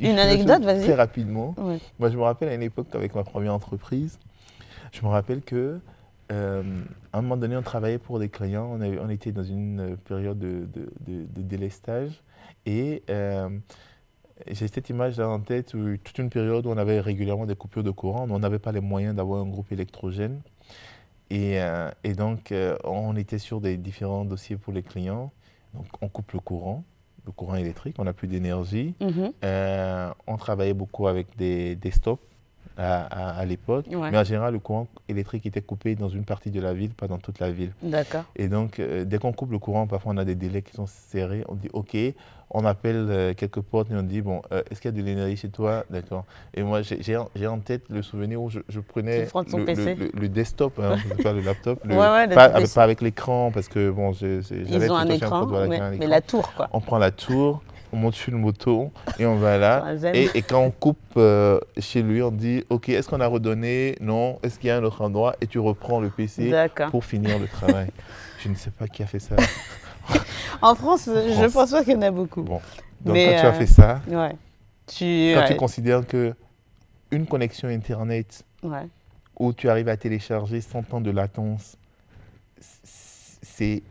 [0.00, 0.82] Une anecdote, vas-y.
[0.84, 1.54] Très rapidement.
[1.58, 1.78] Ouais.
[1.98, 4.18] Moi, je me rappelle à une époque, avec ma première entreprise,
[4.92, 5.80] je me rappelle que
[6.32, 6.62] euh,
[7.12, 8.68] à un moment donné, on travaillait pour des clients.
[8.72, 12.22] On, avait- on était dans une euh, période de, de- de- de délestage.
[12.66, 13.48] Et euh,
[14.50, 17.82] j'ai cette image-là en tête, où toute une période où on avait régulièrement des coupures
[17.84, 18.26] de courant.
[18.30, 20.40] On n'avait pas les moyens d'avoir un groupe électrogène.
[21.30, 22.52] Et, euh, et donc,
[22.84, 25.30] on était sur des différents dossiers pour les clients.
[25.74, 26.84] Donc, on coupe le courant,
[27.26, 28.94] le courant électrique, on n'a plus d'énergie.
[29.00, 29.32] Mhm.
[29.44, 32.20] Euh, on travaillait beaucoup avec des, des stops
[32.76, 33.86] à, à- à l'époque.
[33.90, 34.10] Ouais.
[34.10, 37.06] Mais en général, le courant électrique était coupé dans une partie de la ville, pas
[37.08, 37.72] dans toute la ville.
[37.82, 38.24] D'accord.
[38.36, 40.86] Et donc, euh, dès qu'on coupe le courant, parfois on a des délais qui sont
[40.86, 41.44] serrés.
[41.48, 41.96] On dit OK,
[42.50, 45.04] on appelle euh, quelques portes et on dit Bon, euh, est-ce qu'il y a de
[45.06, 45.84] l'énergie chez toi?
[45.90, 46.24] D'accord.
[46.54, 49.20] Et moi, j'ai- en- tête le souvenir où je, je prenais
[49.58, 53.00] le, le- le- le desktop, hein, pas le laptop, Ouais, ouais, pas, avec, pas avec
[53.00, 56.68] l'écran, parce que bon, j'avais Ils ont un écran, mais, la tour, quoi.
[56.72, 57.62] On prend la tour,
[57.94, 59.94] on monte sur une moto et on va là.
[60.12, 63.96] Et, et quand on coupe euh, chez lui, on dit Ok, est-ce qu'on a redonné?
[64.00, 64.38] Non.
[64.42, 65.36] Est-ce qu'il y a un autre endroit?
[65.40, 66.52] Et tu reprends le PC
[66.90, 67.90] pour finir le travail.
[68.40, 69.36] Je ne sais pas qui a fait ça.
[70.60, 71.52] En France, je France.
[71.52, 72.42] pense pas qu'il y en a beaucoup.
[72.42, 72.60] Bon.
[73.00, 74.36] Donc Mais, quand tu euh, as fait ça, Ouais.
[74.86, 75.32] Tu...
[75.34, 75.48] quand ouais.
[75.48, 76.34] tu considères que
[77.10, 78.86] une connexion Internet ouais.
[79.38, 81.76] où tu arrives à télécharger 100 ans de latence,
[83.42, 83.82] c'est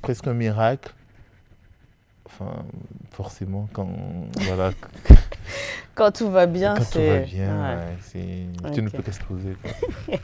[0.00, 0.94] presque un miracle.
[2.26, 2.64] Enfin,
[3.12, 3.88] forcément, quand,
[4.42, 4.72] voilà,
[5.94, 6.92] Quand tout va bien, quand c'est...
[6.92, 8.70] tout va bien, ouais.
[8.74, 9.56] tu ne peux qu'exploser.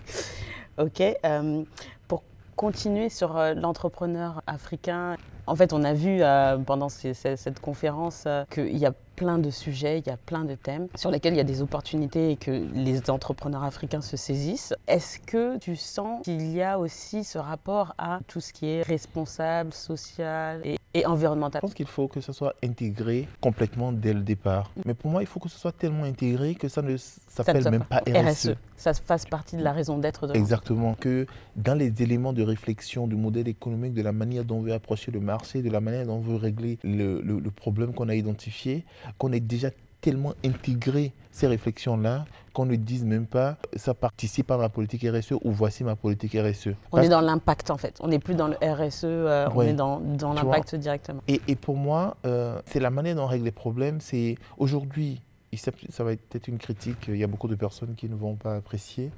[0.78, 1.00] Ok.
[1.24, 1.64] euh,
[2.08, 2.22] pour
[2.56, 7.60] continuer sur euh, l'entrepreneur africain, en fait, on a vu euh, pendant ces- ces- cette
[7.60, 11.34] conférence qu'il y a plein de sujets, il y a plein de thèmes sur lesquels
[11.34, 14.74] il y a des opportunités et que les entrepreneurs africains se saisissent.
[14.88, 18.82] Est-ce que tu sens qu'il y a aussi ce rapport à tout ce qui est
[18.82, 24.12] responsable, social et, et Je environnemental pense qu'il faut que ce soit intégré complètement dès
[24.12, 24.72] le départ.
[24.84, 27.84] Mais pour moi, il faut que ce soit tellement intégré que ça ne s'appelle même
[27.84, 28.48] pas RSE.
[28.50, 32.42] RSE, ça fasse partie de la raison d'être de Exactement, que dans les éléments de
[32.42, 35.80] réflexion du modèle économique, de la manière dont on veut approcher le marché, de la
[35.80, 38.84] manière dont on veut régler le, le- le problème qu'on a identifié,
[39.18, 39.70] qu'on ait déjà
[40.00, 45.32] tellement intégré ces réflexions-là qu'on ne dise même pas ça participe à ma politique RSE
[45.42, 46.68] ou voici ma politique RSE.
[46.90, 47.96] On Parce est dans l'impact en fait.
[48.00, 51.22] On n'est plus dans le RSE, euh, on est dans, dans l'impact directement.
[51.28, 54.00] Et, et pour moi, euh, c'est la manière dont on règle les problèmes.
[54.00, 55.22] C'est aujourd'hui,
[55.54, 58.34] ça va être peut-être une critique, il y a beaucoup de personnes qui ne vont
[58.34, 59.10] pas apprécier,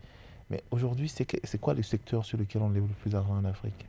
[0.50, 3.86] mais aujourd'hui, c'est quoi le secteur sur lequel on lève le plus d'argent en Afrique?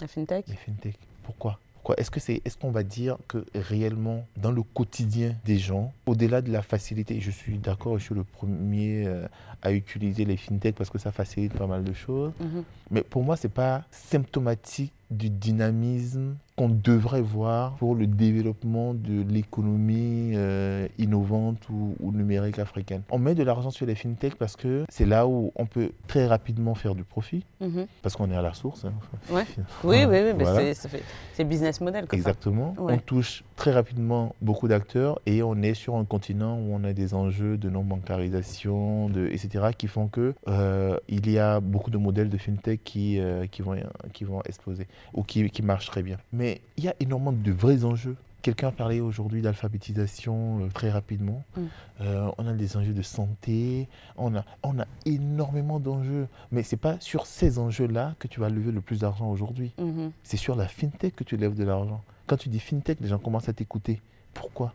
[0.00, 0.96] La fintech Les fintech.
[1.24, 1.58] Pourquoi?
[1.96, 6.42] Est-ce que c'est, est-ce qu'on va dire que réellement, dans le quotidien des gens, au-delà
[6.42, 9.26] de la facilité, je suis d'accord, je suis le premier euh,
[9.62, 12.62] à utiliser les fintech parce que ça facilite pas mal de choses, Mhm.
[12.90, 19.22] mais pour moi, c'est pas symptomatique du dynamisme qu'on devrait voir pour le développement de
[19.26, 23.00] l'économie euh, innovante ou, ou numérique africaine.
[23.10, 26.26] On met de l'argent sur les fintech parce que c'est là où on peut très
[26.26, 27.86] rapidement faire du profit, Mhm.
[28.02, 28.84] parce qu'on est à la source.
[28.84, 28.92] hein.
[29.30, 29.44] Ouais.
[29.84, 30.74] Oui, oui, oui, Voilà.
[30.74, 32.06] c'est- business model.
[32.06, 32.18] Quoi.
[32.18, 32.74] Exactement.
[32.78, 32.92] Ouais.
[32.94, 36.92] On touche très rapidement beaucoup d'acteurs et on est sur un continent où on a
[36.92, 41.98] des enjeux de non-bancarisation, de, etc., qui font que euh, il y a beaucoup de
[41.98, 43.76] modèles de fintech qui, euh, qui, vont,
[44.12, 46.18] qui vont exploser ou qui, qui marchent très bien.
[46.32, 48.16] Mais il y a énormément de vrais enjeux.
[48.40, 51.42] Quelqu'un a parlé aujourd'hui d'alphabétisation euh, très rapidement.
[51.56, 51.62] Mm.
[52.02, 56.28] Euh, on a des enjeux de santé, on a, on a énormément d'enjeux.
[56.52, 59.72] Mais ce n'est pas sur ces enjeux-là que tu vas lever le plus d'argent aujourd'hui
[59.78, 60.12] Mhm.
[60.22, 62.02] c'est sur la fintech que tu lèves de l'argent.
[62.26, 64.00] Quand tu dis fintech, les gens commencent à t'écouter.
[64.34, 64.72] Pourquoi?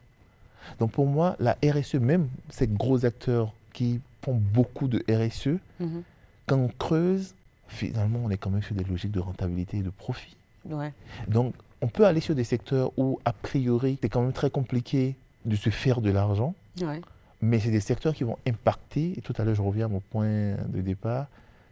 [0.80, 6.04] Donc pour moi, la RSE, même ces gros acteurs qui font beaucoup de RSE, Mhm.
[6.48, 7.34] quand on creuse,
[7.68, 10.36] finalement, on est quand même sur des logiques de rentabilité et de profit.
[10.70, 10.94] Ouais.
[11.28, 15.16] Donc on peut aller sur des secteurs où, a priori, c'est quand même très compliqué
[15.46, 17.02] de se faire de l'argent, Ouais.
[17.42, 20.00] mais c'est des secteurs qui vont impacter, et tout à l'heure je reviens à mon
[20.00, 21.28] point de départ,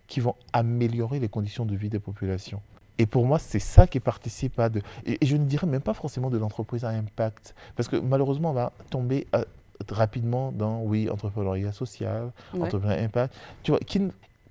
[0.08, 2.62] qui vont améliorer les conditions de vie des populations.
[2.98, 4.82] Et pour moi, c'est ça qui participe à de...
[5.06, 8.54] Et, je ne dirais même pas forcément de l'entreprise à impact, parce que malheureusement, on
[8.54, 9.26] va tomber
[9.90, 12.62] rapidement dans, oui, entrepreneuriat social, Ouais.
[12.62, 14.02] entrepreneuriat impact, tu vois, qui,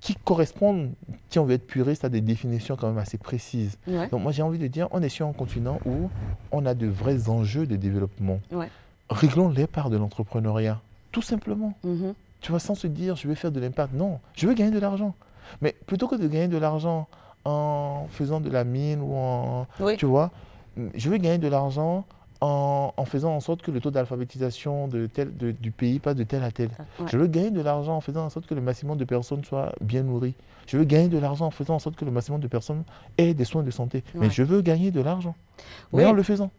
[0.01, 0.91] qui correspondent,
[1.29, 3.79] si on veut être puriste, à des définitions quand même assez précises.
[4.11, 6.11] Donc moi j'ai envie de dire, on est sur un continent où
[6.53, 8.41] on a de vrais enjeux de développement.
[9.11, 10.81] Réglons les parts de l'entrepreneuriat,
[11.13, 11.75] tout simplement.
[11.85, 12.15] Mm-hmm.
[12.41, 13.93] Tu vois, sans se dire, je vais faire de l'impact.
[13.93, 15.15] Non, je veux gagner de l'argent.
[15.61, 17.07] Mais plutôt que de gagner de l'argent
[17.45, 19.67] en faisant de la mine ou en...
[19.99, 20.31] Tu vois,
[20.95, 22.07] je veux gagner de l'argent
[22.41, 26.43] en, faisant en sorte que le taux d'alphabétisation de tel, du pays passe de tel
[26.43, 26.71] à tel.
[26.79, 29.45] Ah, je veux gagner de l'argent en faisant en sorte que le maximum de personnes
[29.45, 30.35] soient bien nourries.
[30.67, 32.85] Je veux gagner de l'argent en faisant en sorte que le maximum de personnes
[33.19, 34.05] aient des soins de santé.
[34.15, 35.35] Mais je veux gagner de l'argent.
[35.93, 36.51] Mais en le faisant.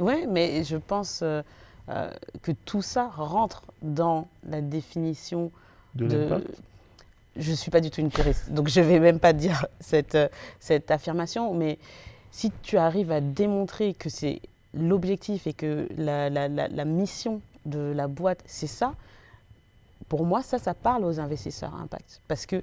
[0.00, 1.42] Oui, mais je pense euh,
[1.90, 2.10] euh,
[2.42, 5.50] que tout ça rentre dans la définition
[5.94, 6.44] de, de
[7.36, 9.66] je ne suis pas du tout une puriste, donc je ne vais même pas dire
[9.80, 11.78] cette, euh, cette affirmation, mais
[12.30, 14.40] si tu arrives à démontrer que c'est
[14.74, 18.94] l'objectif et que la, la, la, mission de la boîte, c'est ça,
[20.08, 22.20] pour moi, ça, ça parle aux investisseurs à impact.
[22.28, 22.62] Parce que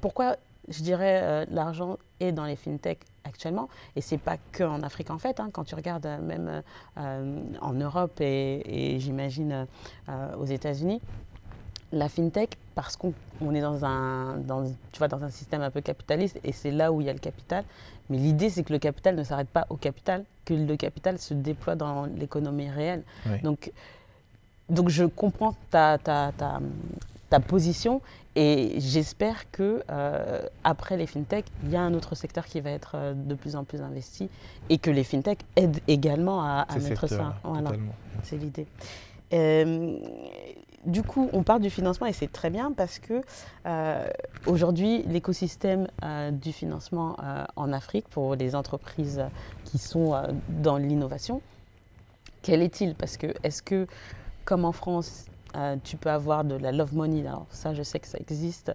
[0.00, 0.36] pourquoi
[0.68, 5.10] je dirais euh, l'argent est dans les fintechs actuellement, et c'est pas que en Afrique
[5.10, 6.62] en fait, hein, quand tu regardes euh, même
[6.98, 9.66] euh, en Europe et j'imagine
[10.38, 11.00] aux États-Unis,
[11.92, 13.12] la fintech, parce qu'on
[13.54, 16.92] est dans un, dans, tu vois, dans un système un peu capitaliste, et c'est là
[16.92, 17.64] où il y a le capital,
[18.10, 21.34] mais l'idée c'est que le capital ne s'arrête pas au capital, que le capital se
[21.34, 23.02] déploie dans l'économie réelle.
[23.42, 23.72] Donc,
[24.68, 26.60] donc je comprends ta, ta, ta,
[27.30, 28.00] ta position,
[28.36, 32.70] et j'espère que euh, après les fintech, il y a un autre secteur qui va
[32.70, 34.28] être euh, de plus en plus investi,
[34.68, 37.34] et que les fintech aident également à, mettre ça.
[37.42, 37.72] Voilà,
[38.22, 38.66] c'est l'idée.
[39.32, 39.98] Euh,
[40.84, 43.20] du coup, on parle du financement et c'est très bien parce que
[43.66, 44.08] euh,
[44.46, 47.16] aujourd'hui, l'écosystème euh, du financement
[47.56, 49.24] en Afrique pour les entreprises
[49.64, 50.14] qui sont
[50.48, 51.42] dans l'innovation,
[52.42, 52.94] quel est-il?
[52.94, 53.86] Parce que est-ce que,
[54.44, 55.26] comme en France,
[55.84, 58.72] tu peux avoir de la love money, alors ça je sais que ça existe,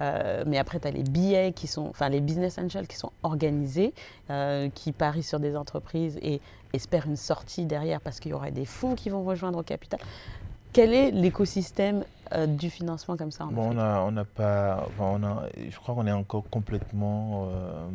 [0.00, 3.94] mais après tu as les billets qui sont, enfin les business angels qui sont organisés,
[4.74, 6.40] qui parient sur des entreprises et
[6.72, 10.00] espèrent une sortie derrière parce qu'il y aurait des fonds qui vont rejoindre au capital.
[10.72, 14.88] Quel est l'écosystème euh, du financement comme ça bon, On n'a pas.
[15.00, 17.88] on a, je crois qu'on est encore complètement euh,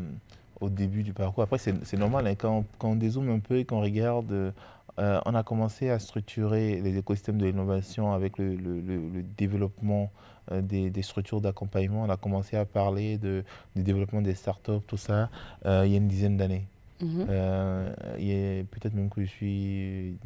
[0.60, 1.44] au début du parcours.
[1.44, 4.54] Après, c'est normal, hein, quand, quand, on dézoome un peu et qu'on regarde,
[5.00, 10.12] euh, on a commencé à structurer les écosystèmes de l'innovation avec le, le, développement
[10.52, 12.04] des, des, structures d'accompagnement.
[12.04, 13.44] On a commencé à parler de,
[13.76, 15.30] du développement des startups, tout ça,
[15.66, 16.68] il y a une dizaine d'années.
[17.02, 17.28] Mhm.
[17.30, 20.18] Euh, peut-être même que je suis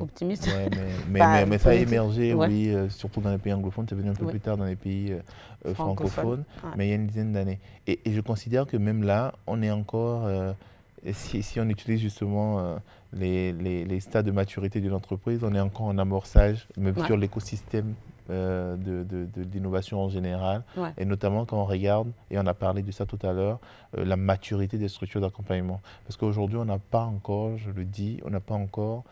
[0.00, 0.48] optimiste.
[1.08, 3.86] mais, mais, ça a émergé, oui, euh, surtout dans les pays anglophones.
[3.88, 6.44] C'est venu un peu plus tard dans les pays euh, francophones,
[6.76, 7.58] mais il y a une dizaine d'années.
[7.86, 10.28] Et, je considère que même là, on est encore,
[11.12, 12.76] si, si, on utilise justement
[13.12, 17.16] les, les, les, stades de maturité d'une entreprise, on est encore en amorçage, même sur
[17.16, 17.94] l'écosystème
[18.28, 20.64] euh, de, d'innovation en général,
[20.98, 23.60] et notamment quand on regarde, et on a parlé de ça tout à l'heure,
[23.96, 25.80] euh, la maturité des structures d'accompagnement.
[26.04, 29.04] Parce qu'aujourd'hui, on n'a pas encore, je le dis, on n'a pas encore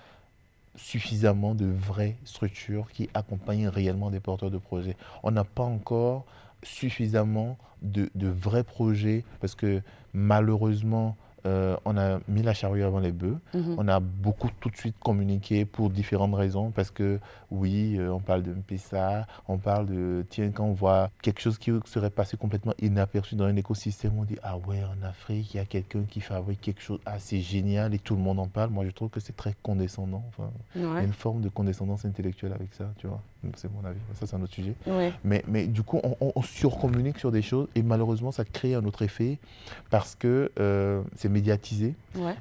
[0.75, 4.97] suffisamment de vraies structures qui accompagnent réellement des porteurs de projets.
[5.23, 6.25] On n'a pas encore
[6.65, 9.81] suffisamment de, de vrais projets, parce que
[10.13, 13.39] malheureusement, euh, on a mis la charrue avant les bœufs.
[13.53, 13.77] Mhm.
[13.79, 16.71] On a beaucoup tout de suite communiqué pour différentes raisons.
[16.71, 21.11] Parce que, oui, euh, on parle de MPSA, on parle de, tiens, quand on voit
[21.23, 25.07] quelque chose qui serait passé complètement inaperçu dans un écosystème, on dit, ah ouais, en
[25.07, 28.39] Afrique, il y a quelqu'un qui fabrique quelque chose assez génial et tout le monde
[28.39, 28.71] en parle.
[28.71, 30.25] Moi, je trouve que c'est très condescendant.
[30.29, 33.21] Enfin, Il y a une forme de condescendance intellectuelle avec ça, tu vois.
[33.57, 33.99] C'est mon avis.
[34.15, 34.75] Ça, c'est un autre sujet.
[35.25, 38.85] Mais, mais du coup, on, on, surcommunique sur des choses et malheureusement, ça crée un
[38.85, 39.39] autre effet
[39.91, 41.95] parce que euh, c'est médiatisé,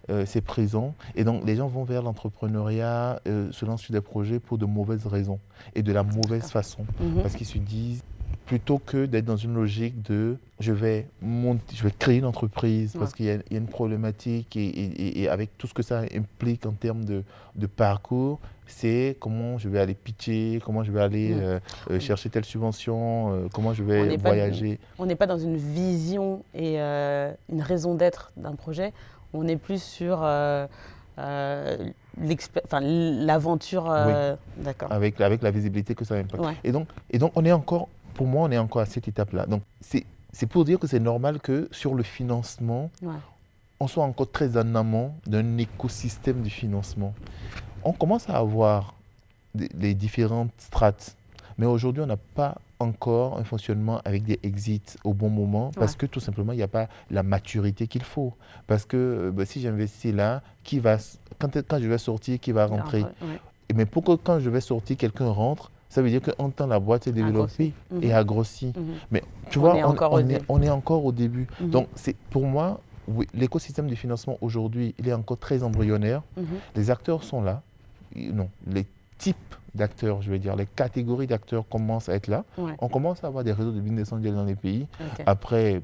[0.09, 0.95] euh, c'est présent.
[1.15, 4.65] Et donc, les gens vont vers l'entrepreneuriat, euh, se lancent sur des projets pour de
[4.65, 5.39] mauvaises raisons
[5.75, 6.85] et de la mauvaise façon.
[6.99, 7.21] Mhm.
[7.21, 8.03] Parce qu'ils se disent,
[8.45, 12.95] plutôt que d'être dans une logique de je vais monter, je vais créer une entreprise
[12.97, 17.05] parce qu'il y, a une problématique et, avec tout ce que ça implique en termes
[17.05, 17.23] de,
[17.55, 21.59] de parcours, c'est comment je vais aller pitcher, comment je vais aller euh,
[21.91, 24.79] euh, chercher telle subvention, euh, comment je vais voyager.
[24.97, 28.93] on n'est pas dans une vision et une raison d'être d'un projet,
[29.33, 30.21] on est plus sur
[32.81, 33.93] l'aventure,
[34.57, 34.91] d'accord.
[34.91, 36.43] Avec, avec la visibilité que ça impacte.
[36.63, 39.45] Et, donc, et donc on est encore pour moi, on est encore à cette étape-là.
[39.45, 42.89] Donc, c'est pour dire que c'est normal que sur le financement,
[43.79, 47.13] on soit encore très en amont d'un écosystème du financement.
[47.83, 48.95] On commence à avoir
[49.55, 51.15] les différentes strates,
[51.57, 55.95] mais aujourd'hui, on n'a pas encore un fonctionnement avec des exits au bon moment parce
[55.95, 58.33] que tout simplement, il n'y a pas la maturité qu'il faut.
[58.67, 60.97] Parce que euh, bah, si j'investis là, qui va,
[61.39, 63.05] quand, quand je vais sortir, qui va rentrer?
[63.73, 66.79] Mais pour que quand je vais sortir, quelqu'un rentre, ça veut dire qu'en temps, la
[66.79, 68.03] boîte s'est développée Mhm.
[68.03, 68.73] et a grossi.
[68.75, 68.83] Mhm.
[69.11, 71.45] Mais tu On vois, est on, encore au on est, on est encore au début.
[71.61, 71.69] Mhm.
[71.69, 76.23] Donc, c'est pour moi, oui, l'écosystème du financement aujourd'hui, il est encore très embryonnaire.
[76.35, 76.45] Mhm.
[76.75, 77.61] Les acteurs sont là.
[78.15, 78.87] Non, les
[79.19, 79.37] types
[79.75, 82.43] d'acteurs, je veux dire, les catégories d'acteurs commencent à être là.
[82.57, 84.87] Ouais, On commence à avoir des réseaux de business angels dans les pays.
[85.27, 85.81] Après,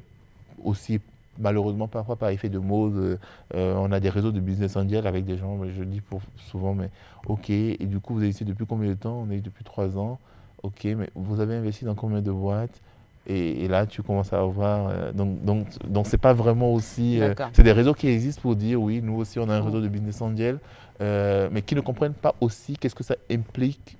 [0.63, 1.00] aussi,
[1.39, 3.17] malheureusement, parfois par effet de mode, euh,
[3.56, 6.21] euh, on a des réseaux de business angels avec des gens, mais je dis pour,
[6.38, 6.89] souvent, mais
[7.28, 9.23] ok, et du coup, vous avez ici depuis combien de temps?
[9.28, 10.19] On est depuis trois ans.
[10.62, 12.82] Ok, mais vous avez investi dans combien de boîtes?
[13.28, 14.88] Et, et là, tu commences à avoir.
[14.89, 17.21] euh, donc, donc, donc c'est pas vraiment aussi.
[17.21, 19.82] euh, c'est des réseaux qui existent pour dire oui, nous aussi, on a un réseau
[19.82, 20.60] de business angels,
[21.02, 23.97] euh, mais qui ne comprennent pas aussi qu'est-ce que ça implique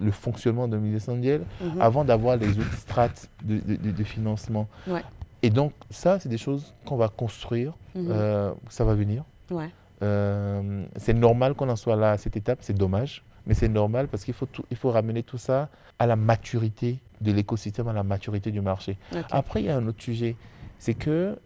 [0.00, 1.80] le fonctionnement d'un business angel Mhm.
[1.80, 4.68] avant d'avoir les autres strates de, de- de- de financement.
[4.86, 5.02] Ouais.
[5.42, 8.06] Et donc, ça, c'est des choses qu'on va construire, Mhm.
[8.10, 9.24] euh, ça va venir.
[9.50, 9.70] Ouais.
[10.02, 14.08] Euh, c'est normal qu'on en soit là à cette étape, c'est dommage, mais c'est normal
[14.08, 15.68] parce qu'il faut, tout- il faut ramener tout ça
[15.98, 18.98] à la maturité de l'écosystème, à la maturité du marché.
[19.30, 20.36] Après, il y a un autre sujet,
[20.78, 21.38] c'est que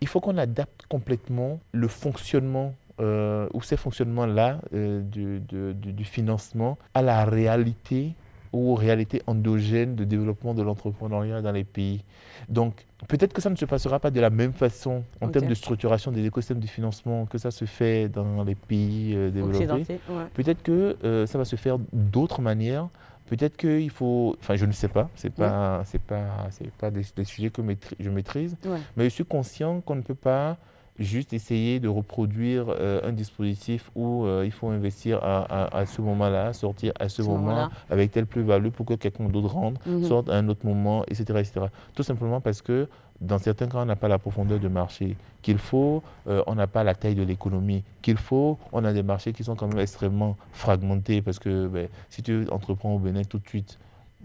[0.00, 5.92] il faut qu'on adapte complètement le fonctionnement euh, ou ces fonctionnements-là euh, du, de- du-
[5.92, 8.14] du financement à la réalité
[8.58, 12.04] aux réalités endogènes de développement de l'entrepreneuriat dans les pays.
[12.48, 15.54] Donc, peut-être que ça ne se passera pas de la même façon en termes de
[15.54, 19.66] structuration des écosystèmes du financement que ça se fait dans les pays euh, développés.
[20.08, 20.24] Ouais.
[20.34, 22.88] Peut-être que euh, ça va se faire d'autres manières.
[23.26, 24.36] Peut-être qu'il faut.
[24.38, 25.10] Enfin, je ne sais pas.
[25.16, 28.56] C'est pas, c'est pas, c'est pas des, des sujets que maîtri- je maîtrise.
[28.64, 28.78] Ouais.
[28.96, 30.56] Mais je suis conscient qu'on ne peut pas
[30.98, 35.86] juste essayer de reproduire euh, un dispositif où euh, il faut investir à, à- à
[35.86, 39.80] ce moment-là, sortir à ce, Ce moment, avec telle plus-value pour que quelqu'un d'autre rentre,
[39.86, 40.04] Mhm.
[40.04, 41.66] sorte à un autre moment, etc., etc.
[41.94, 42.88] Tout simplement parce que
[43.20, 46.66] dans certains cas, on n'a pas la profondeur de marché qu'il faut, euh, on n'a
[46.66, 49.78] pas la taille de l'économie qu'il faut, on a des marchés qui sont quand même
[49.78, 53.78] extrêmement fragmentés parce que ben, si tu entreprends au Bénin tout de suite,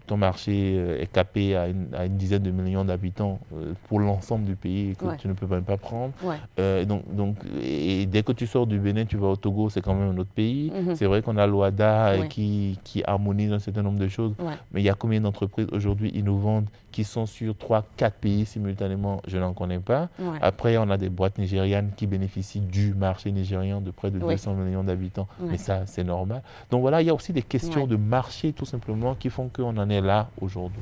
[0.07, 3.99] ton marché euh, est capé à une, à une dizaine de millions d'habitants euh, pour
[3.99, 5.17] l'ensemble du pays que Ouais.
[5.17, 6.13] tu ne peux même pas prendre.
[6.23, 6.35] Ouais.
[6.59, 9.81] Euh, donc, donc, et dès que tu sors du Bénin, tu vas au Togo, c'est
[9.81, 10.71] quand même un autre pays.
[10.71, 10.95] Mhm.
[10.95, 12.27] C'est vrai qu'on a l'OADA Ouais.
[12.27, 14.33] qui, qui harmonise un certain nombre de choses,
[14.71, 19.21] mais il y a combien d'entreprises aujourd'hui innovantes qui sont sur 3, 4 pays simultanément
[19.27, 20.09] Je n'en connais pas.
[20.19, 20.37] Ouais.
[20.41, 24.33] Après, on a des boîtes nigérianes qui bénéficient du marché nigérian de près de Oui.
[24.33, 25.51] 200 millions d'habitants, Ouais.
[25.51, 26.43] mais ça, c'est normal.
[26.69, 27.87] Donc voilà, il y a aussi des questions Ouais.
[27.87, 30.81] de marché tout simplement qui font qu'on en est là aujourd'hui.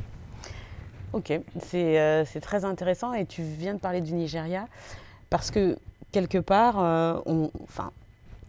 [1.13, 4.67] Ok, c'est euh, très intéressant et tu viens de parler du Nigeria
[5.31, 5.77] parce que
[6.11, 7.91] quelque part, euh, on, enfin,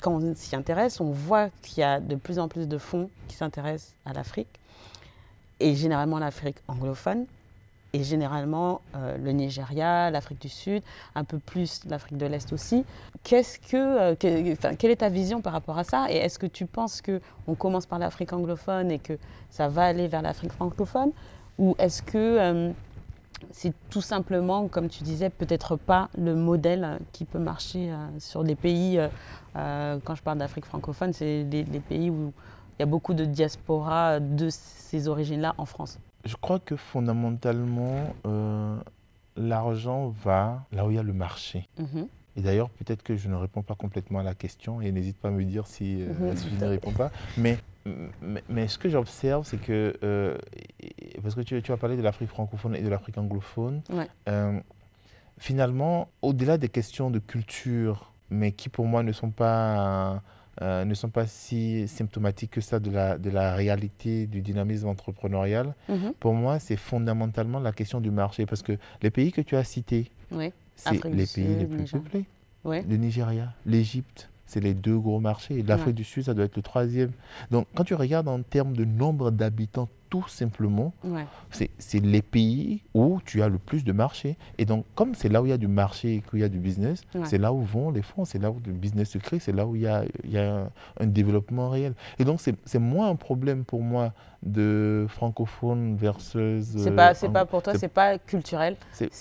[0.02, 3.08] quand on s'y intéresse, on voit qu'il y a de plus en plus de fonds
[3.28, 4.48] qui s'intéressent à l'Afrique
[5.58, 7.24] et généralement l'Afrique anglophone
[7.92, 10.82] et généralement euh, le Nigeria, l'Afrique du Sud,
[11.14, 12.84] un peu plus l'Afrique de l'Est aussi.
[13.22, 16.66] Qu'est-ce que, euh, quelle est ta vision par rapport à ça Et est-ce que tu
[16.66, 19.14] penses que on commence par l'Afrique anglophone et que
[19.50, 21.10] ça va aller vers l'Afrique francophone
[21.58, 22.70] Ou est-ce que euh,
[23.50, 28.54] c'est tout simplement, comme tu disais, peut-être pas le modèle qui peut marcher sur les
[28.54, 29.00] pays,
[29.54, 32.34] quand je parle d'Afrique francophone, c'est les, les pays où
[32.78, 35.98] il y a beaucoup de diaspora de ces origines-là en France?
[36.24, 38.76] Je crois que fondamentalement, euh,
[39.36, 41.68] l'argent va là où il y a le marché.
[41.78, 42.06] Mhm.
[42.36, 45.28] Et d'ailleurs, peut-être que je ne réponds pas complètement à la question et n'hésite pas
[45.28, 47.10] à me dire si, euh, Mhm, si je ne réponds pas.
[47.36, 47.58] Mais,
[48.22, 50.36] mais, mais ce que j'observe, c'est que, euh,
[51.22, 54.08] parce que tu, tu as parlé de l'Afrique francophone et de l'Afrique anglophone, Ouais.
[54.28, 54.60] euh,
[55.38, 60.22] finalement, au-delà des questions de culture, mais qui pour moi ne sont pas,
[60.62, 64.88] euh, ne sont pas si symptomatiques que ça de la, de la réalité du dynamisme
[64.88, 66.12] entrepreneurial, Mhm.
[66.20, 68.46] pour moi, c'est fondamentalement la question du marché.
[68.46, 70.52] Parce que les pays que tu as cités, Oui.
[70.76, 72.24] c'est les pays les plus peuplés.
[72.64, 75.62] Le Nigeria, l'Égypte, c'est les deux gros marchés.
[75.62, 75.92] L'Afrique Ouais.
[75.94, 77.10] du Sud, ça doit être le troisième.
[77.50, 81.24] Donc, quand tu regardes en termes de nombre d'habitants, tout simplement, Ouais.
[81.50, 84.36] c'est les pays où tu as le plus de marché.
[84.58, 86.48] Et donc, comme c'est là où il y a du marché et qu'il y a
[86.48, 87.22] du business, Ouais.
[87.24, 89.66] c'est là où vont les fonds, c'est là où le business se crée, c'est là
[89.66, 91.94] où il y a, il y a un, un développement réel.
[92.18, 96.64] Et donc, c'est moins un problème pour moi de francophone versus.
[96.76, 99.12] C'est euh, pas, pas pour toi, c'est- pas culturel, c'est-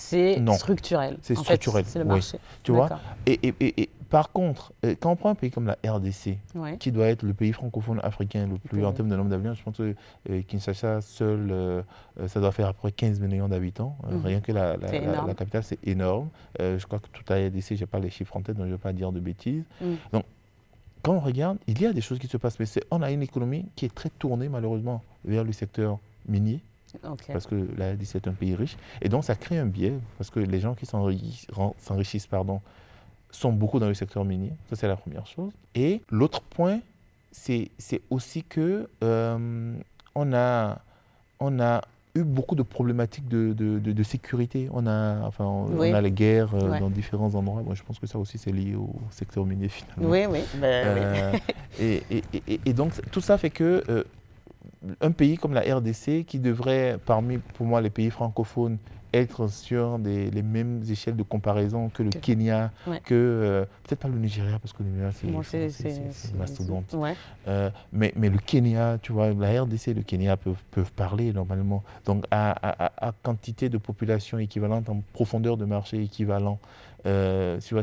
[0.56, 1.18] structurel.
[1.22, 2.10] C'est structurel, C'est le oui.
[2.12, 2.38] marché.
[2.62, 2.88] Tu vois?
[2.88, 3.00] D'accord.
[3.26, 6.36] et, et- et- et par contre, euh, quand on prend un pays comme la RDC,
[6.54, 6.76] Ouais.
[6.78, 9.54] qui doit être le pays francophone africain le plus en termes de nombre d'habitants.
[9.54, 9.94] Je pense que
[10.28, 11.82] euh, Kinshasa seul, euh,
[12.18, 13.96] euh, ça doit faire à peu près 15 millions d'habitants.
[14.04, 14.26] Euh, Mhm.
[14.26, 16.28] Rien que la, la- la- la capitale, c'est énorme.
[16.60, 18.66] Euh, je crois que tout à RDC, je n'ai pas les chiffres en tête, donc
[18.66, 19.64] je ne vais pas dire de bêtises.
[19.80, 19.96] Mhm.
[20.12, 20.24] Donc,
[21.02, 23.22] quand on regarde, il y a des choses qui se passent, mais on a une
[23.22, 26.60] économie qui est très tournée malheureusement vers le secteur minier,
[27.32, 28.76] parce que la RDC est un pays riche.
[29.00, 30.84] Et donc, ça crée un biais, parce que les gens qui
[31.78, 32.60] s'enrichissent, pardon,
[33.30, 34.52] sont beaucoup dans le secteur minier.
[34.68, 35.52] Ça, c'est la première chose.
[35.74, 36.80] Et l'autre point,
[37.32, 37.70] c'est
[38.10, 39.74] aussi que euh,
[40.14, 40.78] on a,
[41.38, 41.82] on a
[42.16, 44.68] eu beaucoup de problématiques de, de, de, sécurité.
[44.72, 47.62] On a, enfin, on, a les guerres euh, dans différents endroits.
[47.62, 50.10] Moi, je pense que ça aussi, c'est lié au secteur minier finalement.
[50.10, 50.40] Oui, oui.
[50.60, 51.32] Ben, euh,
[51.80, 54.04] et, et, et, donc, tout ça fait que
[55.00, 58.78] un pays comme la RDC, qui devrait, parmi, pour moi, les pays francophones,
[59.12, 62.72] être sur des, les mêmes échelles de comparaison que le Kenya,
[63.04, 66.94] que euh, peut-être pas le Nigeria, parce que le Nigeria, c'est mastodonte.
[67.48, 71.32] Euh, mais, mais le Kenya, tu vois, la RDC et le Kenya peuvent, peuvent parler
[71.32, 71.82] normalement.
[72.04, 76.58] Donc, à, à, quantité de population équivalente, en profondeur de marché équivalent,
[77.06, 77.82] euh, tu vois,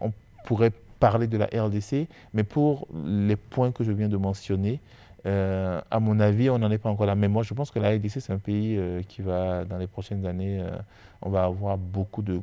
[0.00, 0.12] on
[0.44, 4.80] pourrait parler de la RDC, mais pour les points que je viens de mentionner,
[5.24, 7.14] euh, à mon avis, on n'en est pas encore là.
[7.14, 9.86] Mais moi, je pense que la RDC, c'est un pays euh, qui va, dans les
[9.86, 10.70] prochaines années, euh,
[11.20, 12.40] on va avoir beaucoup de,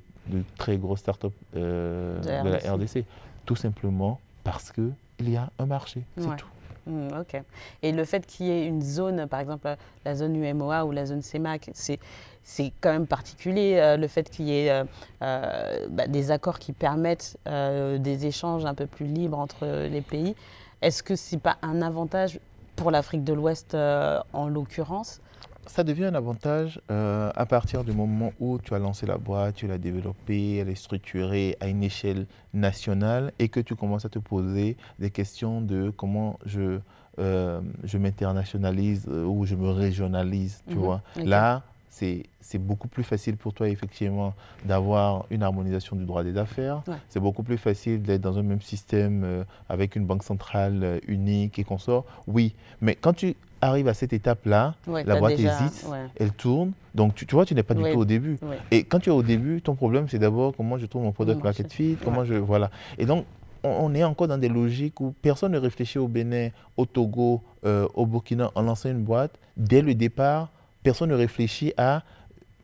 [0.57, 3.03] très grosses startups de, de, la RDC.
[3.45, 4.93] Tout simplement parce qu'il
[5.30, 6.47] y a un marché, c'est tout.
[6.88, 7.41] Mmh, ok.
[7.84, 9.75] Et le fait qu'il y ait une zone, par exemple
[10.05, 11.99] la zone UMOA ou la zone CEMAC, c'est
[12.41, 14.84] c'est quand même particulier le fait qu'il y ait
[15.19, 20.36] bah, des accords qui permettent des échanges un peu plus libres entre les pays.
[20.82, 22.39] Est-ce que ce n'est pas un avantage
[22.80, 25.21] pour l'Afrique de l'Ouest euh, en l'occurrence
[25.67, 29.55] ça devient un avantage euh, à partir du moment où tu as lancé la boîte,
[29.55, 32.25] tu l'as développée, elle est structurée à une échelle
[32.55, 36.80] nationale et que tu commences à te poser des questions de comment je,
[37.19, 40.82] euh, je m'internationalise ou je me régionalise, tu mhm.
[40.82, 41.01] vois.
[41.17, 44.33] Là, c'est beaucoup plus facile pour toi, effectivement,
[44.65, 46.81] d'avoir une harmonisation du droit des affaires.
[47.09, 50.99] C'est beaucoup plus facile d'être dans un même système euh, avec une banque centrale euh,
[51.07, 52.05] unique et qu'on sort.
[52.27, 55.85] Oui, mais quand tu arrives à cette étape-là, la boîte hésite,
[56.15, 56.71] elle tourne.
[56.95, 58.37] Donc, tu, vois, tu n'es pas du tout au début.
[58.71, 61.43] Et quand tu es au début, ton problème, c'est d'abord comment je trouve mon product
[61.43, 62.35] market fit, comment je...
[62.35, 62.71] Voilà.
[62.97, 63.25] Et donc,
[63.63, 67.87] on, est encore dans des logiques où personne ne réfléchit au Bénin, au Togo, euh,
[67.93, 69.37] au Burkina en lançant une boîte.
[69.57, 70.49] Dès le départ,
[70.84, 72.03] personne ne réfléchit à.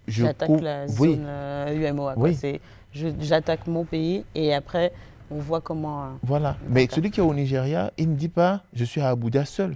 [0.08, 1.26] J'attaque la zone.
[1.26, 2.38] Euh, oui.
[3.20, 4.94] J'attaque mon pays et après,
[5.32, 6.04] on voit comment.
[6.04, 6.58] Euh, voilà.
[6.70, 9.76] Mais celui qui est au Nigeria, il ne dit pas je suis à Abuja seul.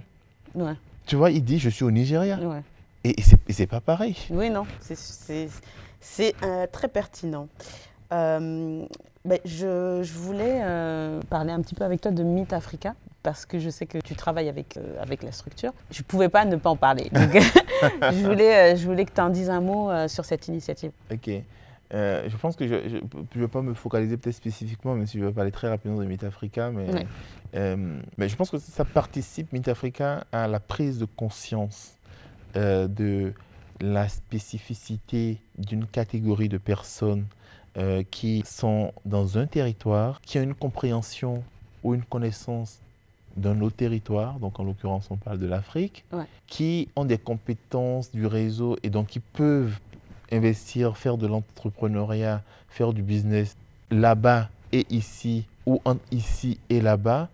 [0.54, 0.74] Ouais.
[1.06, 2.38] Tu vois, il dit je suis au Nigeria.
[2.38, 2.62] Ouais.
[3.02, 4.16] Et, et c'est pas pareil.
[4.30, 4.64] Oui, non.
[6.00, 7.48] C'est euh, très pertinent.
[8.10, 10.62] Ben, je, je, voulais
[11.28, 14.14] parler un petit peu avec toi de Myth Africa parce que je sais que tu
[14.14, 15.72] travailles avec, euh, avec la structure.
[15.90, 17.10] Je ne pouvais pas ne pas en parler.
[17.12, 20.48] Donc, je, voulais, euh, je voulais que tu en dises un mot euh, sur cette
[20.48, 20.92] initiative.
[21.10, 21.30] Ok.
[21.92, 25.32] je pense que je ne vais pas me focaliser peut-être spécifiquement, même si je vais
[25.32, 27.06] parler très rapidement de MidAfrica, mais,
[28.16, 31.96] mais je pense que ça participe, MidAfrica, à la prise de conscience
[32.54, 33.32] de
[33.80, 37.26] la spécificité d'une catégorie de personnes
[38.10, 41.42] qui sont dans un territoire, qui ont une compréhension
[41.82, 42.80] ou une connaissance
[43.36, 46.04] d'un autre territoire, donc en l'occurrence on parle de l'Afrique,
[46.46, 49.78] qui ont des compétences du réseau et donc qui peuvent
[50.32, 53.56] investir, faire de l'entrepreneuriat, faire du business
[53.90, 57.28] là-bas et ici, ou en ici et là-bas,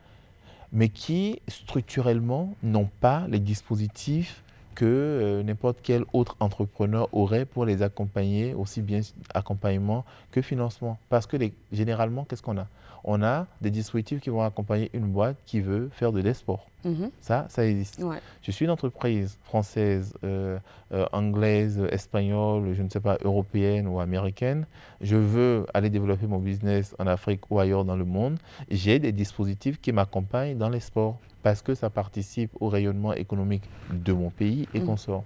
[0.72, 4.42] mais qui structurellement n'ont pas les dispositifs
[4.74, 9.00] que euh, n'importe quel autre entrepreneur aurait pour les accompagner, aussi bien
[9.34, 10.98] accompagnement que financement.
[11.08, 12.66] Parce que les, généralement, qu'est-ce qu'on a?
[13.06, 16.66] On a des dispositifs qui vont accompagner une boîte qui veut faire de l'export.
[16.84, 17.10] Mhm.
[17.20, 18.00] Ça, ça existe.
[18.42, 20.58] Je suis une entreprise française, euh,
[20.92, 24.66] euh, anglaise, espagnole, je ne sais pas, européenne ou américaine.
[25.00, 28.38] Je veux aller développer mon business en Afrique ou ailleurs dans le monde.
[28.70, 34.12] J'ai des dispositifs qui m'accompagnent dans l'export parce que ça participe au rayonnement économique de
[34.12, 34.84] mon pays et mm.
[34.84, 35.24] qu'on sort.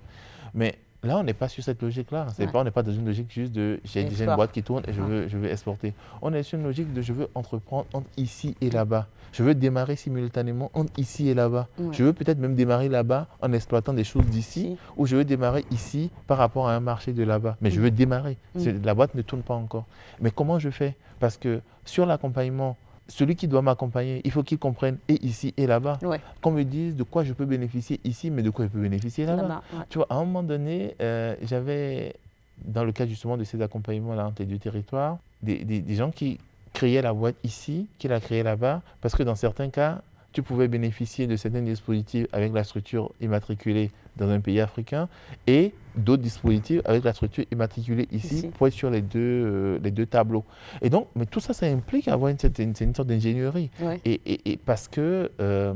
[0.54, 2.26] Mais là, on n'est pas sur cette logique-là.
[2.52, 4.82] Pas, on n'est pas dans une logique juste de j'ai déjà une boîte qui tourne
[4.86, 5.94] et je veux, je veux exporter.
[6.22, 9.06] On est sur une logique de je veux entreprendre entre ici et là-bas.
[9.32, 11.68] Je veux démarrer simultanément entre ici et là-bas.
[11.92, 15.64] Je veux peut-être même démarrer là-bas en exploitant des choses d'ici ou je veux démarrer
[15.70, 17.56] ici par rapport à un marché de là-bas.
[17.60, 17.82] Mais je mm.
[17.82, 18.36] veux démarrer.
[18.54, 18.84] Mm.
[18.84, 19.86] La boîte ne tourne pas encore.
[20.20, 20.96] Mais comment je fais?
[21.20, 22.76] Parce que sur l'accompagnement,
[23.10, 25.98] celui qui doit m'accompagner, il faut qu'il comprenne et ici et là-bas.
[26.40, 29.26] Qu'on me dise de quoi je peux bénéficier ici, mais de quoi je peux bénéficier
[29.26, 29.62] là-bas.
[29.88, 32.14] Tu vois, à un moment donné, euh, j'avais,
[32.64, 36.38] dans le cadre justement de ces accompagnements-là entre les deux territoires, des, des, gens qui
[36.72, 40.02] créaient la boîte ici, qui la créaient là-bas, parce que dans certains cas,
[40.32, 43.90] tu pouvais bénéficier de certains dispositifs avec la structure immatriculée
[44.20, 45.08] dans un pays africain
[45.46, 49.90] et d'autres dispositifs avec la structure immatriculée ici, pour être sur les deux, euh, les
[49.90, 50.44] deux tableaux.
[50.82, 53.70] Et donc, mais tout ça, ça implique avoir une, une, une sorte d'ingénierie.
[54.04, 54.20] Et,
[54.52, 55.74] et, parce que euh,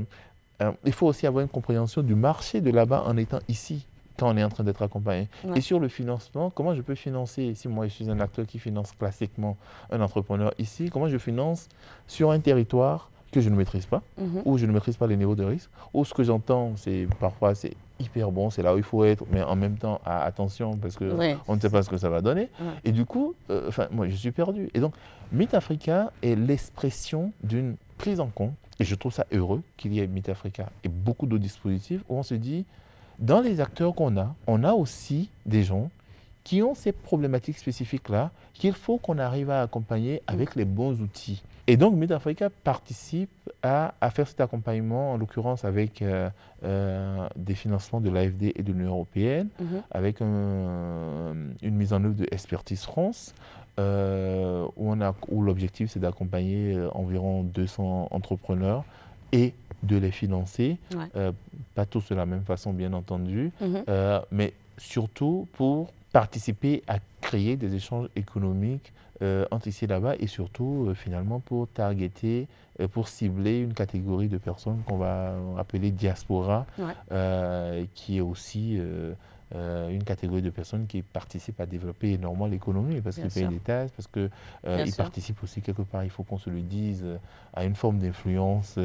[0.63, 3.87] euh, il faut aussi avoir une compréhension du marché de là-bas en étant ici
[4.17, 5.29] quand on est en train d'être accompagné.
[5.57, 8.61] Et sur le financement, comment je peux financer, si moi je suis un acteur qui
[8.61, 9.57] finance classiquement
[9.91, 11.69] un entrepreneur ici, comment je finance
[12.07, 14.43] sur un territoire que je ne maîtrise pas, Mhm.
[14.45, 17.55] ou je ne maîtrise pas les niveaux de risque, ou ce que j'entends, c'est parfois
[17.55, 20.77] c'est hyper bon, c'est là où il faut être, mais en même temps, ah, attention,
[20.77, 21.37] parce que Ouais.
[21.49, 22.49] on ne sait pas ce que ça va donner.
[22.61, 22.67] Ouais.
[22.85, 24.69] Et du coup, euh, moi, je suis perdu.
[24.75, 24.95] Et donc,
[25.33, 30.01] Meet Africa est l'expression d'une prise en compte, et je trouve ça heureux qu'il y
[30.01, 32.65] ait Meet Africa et beaucoup d'autres dispositifs où on se dit,
[33.19, 35.91] dans les acteurs qu'on a, on a aussi des gens
[36.43, 41.43] qui ont ces problématiques spécifiques-là qu'il faut qu'on arrive à accompagner avec les bons outils.
[41.67, 43.31] Et donc, Meet Africa participe
[43.63, 46.29] à, à faire cet accompagnement, en l'occurrence avec euh,
[46.63, 49.83] euh, des financements de l'AFD et de l'Union européenne, Mhm.
[49.91, 53.35] avec un- une mise en œuvre de Expertise France,
[53.79, 58.85] euh, où, on a- où l'objectif c'est d'accompagner euh, environ 200 entrepreneurs
[59.33, 61.05] et de les financer, Ouais.
[61.17, 61.33] Euh,
[61.75, 63.85] pas tous de la même façon bien entendu, Mhm.
[63.89, 70.15] euh, mais surtout pour participer à créer des échanges économiques euh, entre ici et là-bas
[70.21, 72.47] et surtout euh, finalement pour targeter,
[72.79, 76.85] euh, pour cibler une catégorie de personnes qu'on va appeler diaspora, Ouais.
[77.11, 78.79] euh, qui est aussi
[79.55, 83.93] une catégorie de personnes qui participent à développer énormément l'économie parce qu'ils payent des taxes,
[83.97, 87.05] parce qu'ils participent aussi quelque part, il faut qu'on se le dise,
[87.53, 88.79] à une forme d'influence.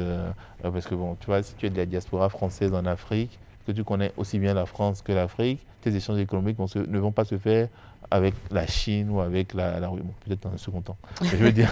[0.62, 3.72] parce que bon, tu vois, si tu es de la diaspora française en Afrique, que
[3.72, 7.12] tu connais aussi bien la France que l'Afrique, tes échanges économiques vont se- ne vont
[7.12, 7.68] pas se faire
[8.10, 10.96] avec la Chine ou avec la, la bon, peut-être dans un second temps.
[11.22, 11.70] Mais je veux dire,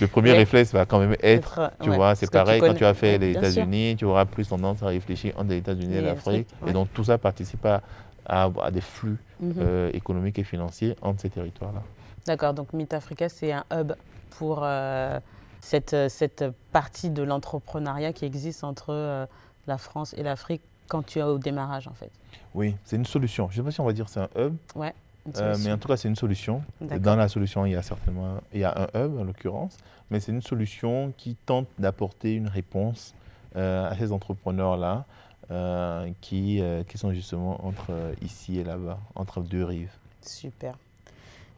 [0.00, 0.38] le premier Ouais.
[0.38, 3.16] réflexe va quand même être, tu ouais, vois, c'est tu pareil quand tu as fait
[3.18, 3.30] les.
[3.30, 6.48] États-Unis, tu auras plus tendance à réfléchir entre les États-Unis et Et l'Afrique.
[6.62, 6.70] ouais.
[6.70, 7.82] Et donc tout ça participe à,
[8.26, 9.54] à- à des flux Mhm.
[9.58, 11.82] euh, économiques et financiers entre ces territoires-là.
[12.26, 13.92] D'accord, donc Meet Africa, c'est un hub
[14.30, 15.18] pour euh,
[15.60, 19.26] cette, cette partie de l'entrepreneuriat qui existe entre euh,
[19.66, 22.10] la France et l'Afrique quand tu es au démarrage, en fait.
[22.58, 23.48] Oui, c'est une solution.
[23.50, 24.92] Je ne sais pas si on va dire c'est un hub, Ouais.
[25.36, 26.62] Euh, mais en tout cas, c'est une solution.
[26.80, 29.76] Dans la solution, il y a certainement il y a un hub, en l'occurrence,
[30.10, 33.14] mais c'est une solution qui tente d'apporter une réponse
[33.54, 35.04] euh, à ces entrepreneurs-là
[35.52, 37.92] euh, qui, qui sont justement entre
[38.22, 39.92] ici et là-bas, entre deux rives.
[40.22, 40.76] Super.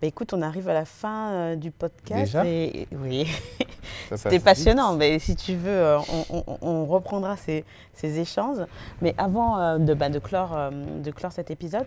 [0.00, 2.20] Bah, écoute, on arrive à la fin euh, du podcast.
[2.24, 3.26] Déjà et, oui,
[4.16, 4.44] c'était vite.
[4.44, 4.94] passionnant.
[4.94, 5.98] Mais si tu veux, euh,
[6.30, 8.64] on, on- on reprendra ces, ces échanges.
[9.02, 11.86] Mais avant euh, de, bah, de, clore, de clore cet épisode,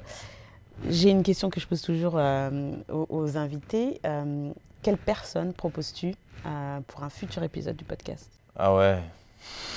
[0.89, 2.15] j'ai une question que je pose toujours
[2.91, 3.99] aux, aux invités.
[4.81, 6.13] Quelle personne proposes-tu
[6.87, 8.29] pour un futur épisode du podcast?
[8.55, 8.99] Ah ouais,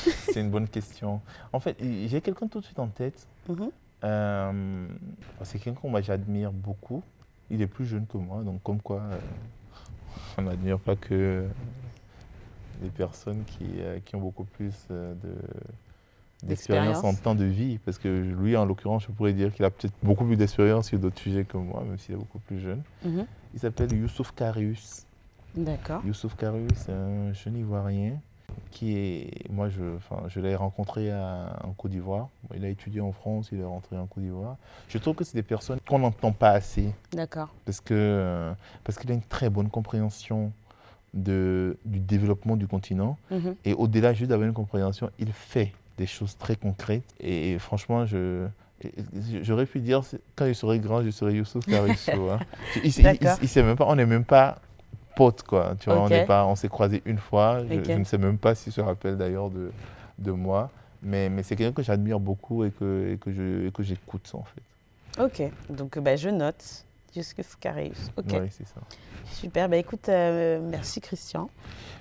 [0.04, 1.20] c'est une bonne question.
[1.52, 3.26] En fait, j'ai quelqu'un tout de suite en tête.
[3.48, 3.70] Mhm.
[5.42, 7.02] C'est quelqu'un que moi j'admire beaucoup.
[7.50, 9.18] Il est plus jeune que moi, donc comme quoi euh,
[10.38, 11.46] on n'admire pas que
[12.82, 15.34] des personnes qui, euh, qui ont beaucoup plus euh, de
[16.42, 17.78] d'expérience en temps de vie.
[17.78, 20.98] Parce que lui, en l'occurrence, je pourrais dire qu'il a peut-être beaucoup plus d'expérience sur
[20.98, 22.82] d'autres sujets que moi, même s'il est beaucoup plus jeune.
[23.04, 23.26] Mhm.
[23.54, 25.06] Il s'appelle Youssouf Karius.
[25.54, 26.04] D'accord.
[26.04, 28.20] Youssouf Karius, c'est un jeune Ivoirien
[28.70, 29.50] qui est.
[29.50, 32.28] Moi, je, enfin, je l'ai rencontré à- en Côte d'Ivoire.
[32.54, 34.56] Il a étudié en France, il est rentré en Côte d'Ivoire.
[34.88, 37.48] Je trouve que c'est des personnes qu'on n'entend pas assez D'accord.
[37.64, 38.52] parce que euh,
[38.84, 40.52] parce qu'il a une très bonne compréhension
[41.14, 43.16] de, du développement du continent.
[43.30, 43.54] Mhm.
[43.64, 47.04] Et au-delà juste d'avoir une compréhension, il fait des choses très concrètes.
[47.20, 48.46] Et, franchement, je.
[49.42, 50.02] J'aurais pu dire,
[50.34, 52.28] quand je serai grand, je serai Youssouf Karisso.
[52.30, 52.38] hein.
[52.84, 52.92] Il,
[53.42, 54.58] il sait même pas, on n'est même pas
[55.16, 55.74] potes, quoi.
[55.80, 56.06] Tu vois,
[56.46, 57.60] on s'est croisés une fois.
[57.68, 59.72] Je, ne sais même pas s'il se rappelle d'ailleurs de,
[60.18, 60.70] de moi.
[61.02, 64.30] Mais, mais c'est quelqu'un que j'admire beaucoup et que, et que je- et que j'écoute,
[64.34, 65.22] en fait.
[65.22, 65.50] Ok.
[65.70, 66.84] Donc, bah, je note.
[67.14, 68.10] Youssouf Karius.
[68.16, 68.26] Ok.
[68.32, 68.80] Oui, c'est ça.
[69.32, 69.68] Super.
[69.70, 71.48] Bah, écoute, euh, merci Christian.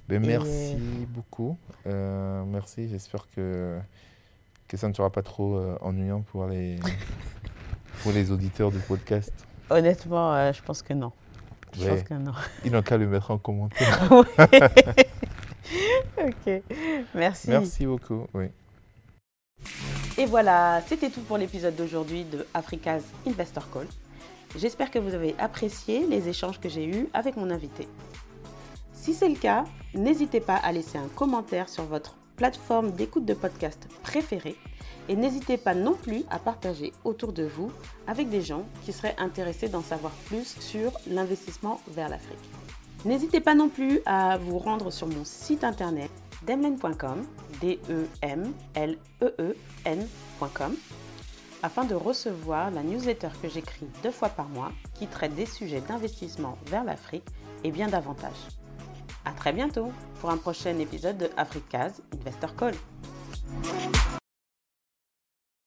[0.09, 0.76] Ben, Et- merci
[1.07, 1.57] beaucoup.
[1.88, 2.89] Euh, merci.
[2.89, 3.78] J'espère que,
[4.68, 6.78] que ça ne sera pas trop euh, ennuyant pour les,
[8.03, 9.32] pour les auditeurs du podcast.
[9.70, 11.11] Honnêtement, euh, je pense que non.
[11.80, 12.32] Je pense que non.
[12.63, 14.09] Ils n'ont qu'à le mettre en commentaire.
[16.17, 16.61] ok.
[17.13, 17.49] Merci.
[17.49, 18.28] Merci beaucoup.
[18.34, 18.45] Oui.
[20.17, 23.88] Et voilà, c'était tout pour l'épisode d'aujourd'hui de Africa's Investor Call.
[24.57, 27.88] J'espère que vous avez apprécié les échanges que j'ai eus avec mon invité.
[28.93, 33.33] Si c'est le cas, n'hésitez pas à laisser un commentaire sur votre plateforme d'écoute de
[33.33, 34.55] podcast préférée
[35.07, 37.71] et n'hésitez pas non plus à partager autour de vous
[38.07, 42.39] avec des gens qui seraient intéressés d'en savoir plus sur l'investissement vers l'Afrique.
[43.05, 46.11] N'hésitez pas non plus à vous rendre sur mon site internet
[46.47, 47.25] demlen.com,
[47.61, 49.55] d e m l e e
[49.86, 50.75] n.com
[51.63, 55.81] afin de recevoir la newsletter que j'écris deux fois par mois qui traite des sujets
[55.81, 57.25] d'investissement vers l'Afrique
[57.63, 58.55] et bien davantage.
[59.26, 62.76] À très bientôt pour un prochain épisode de Africa's Investor Call.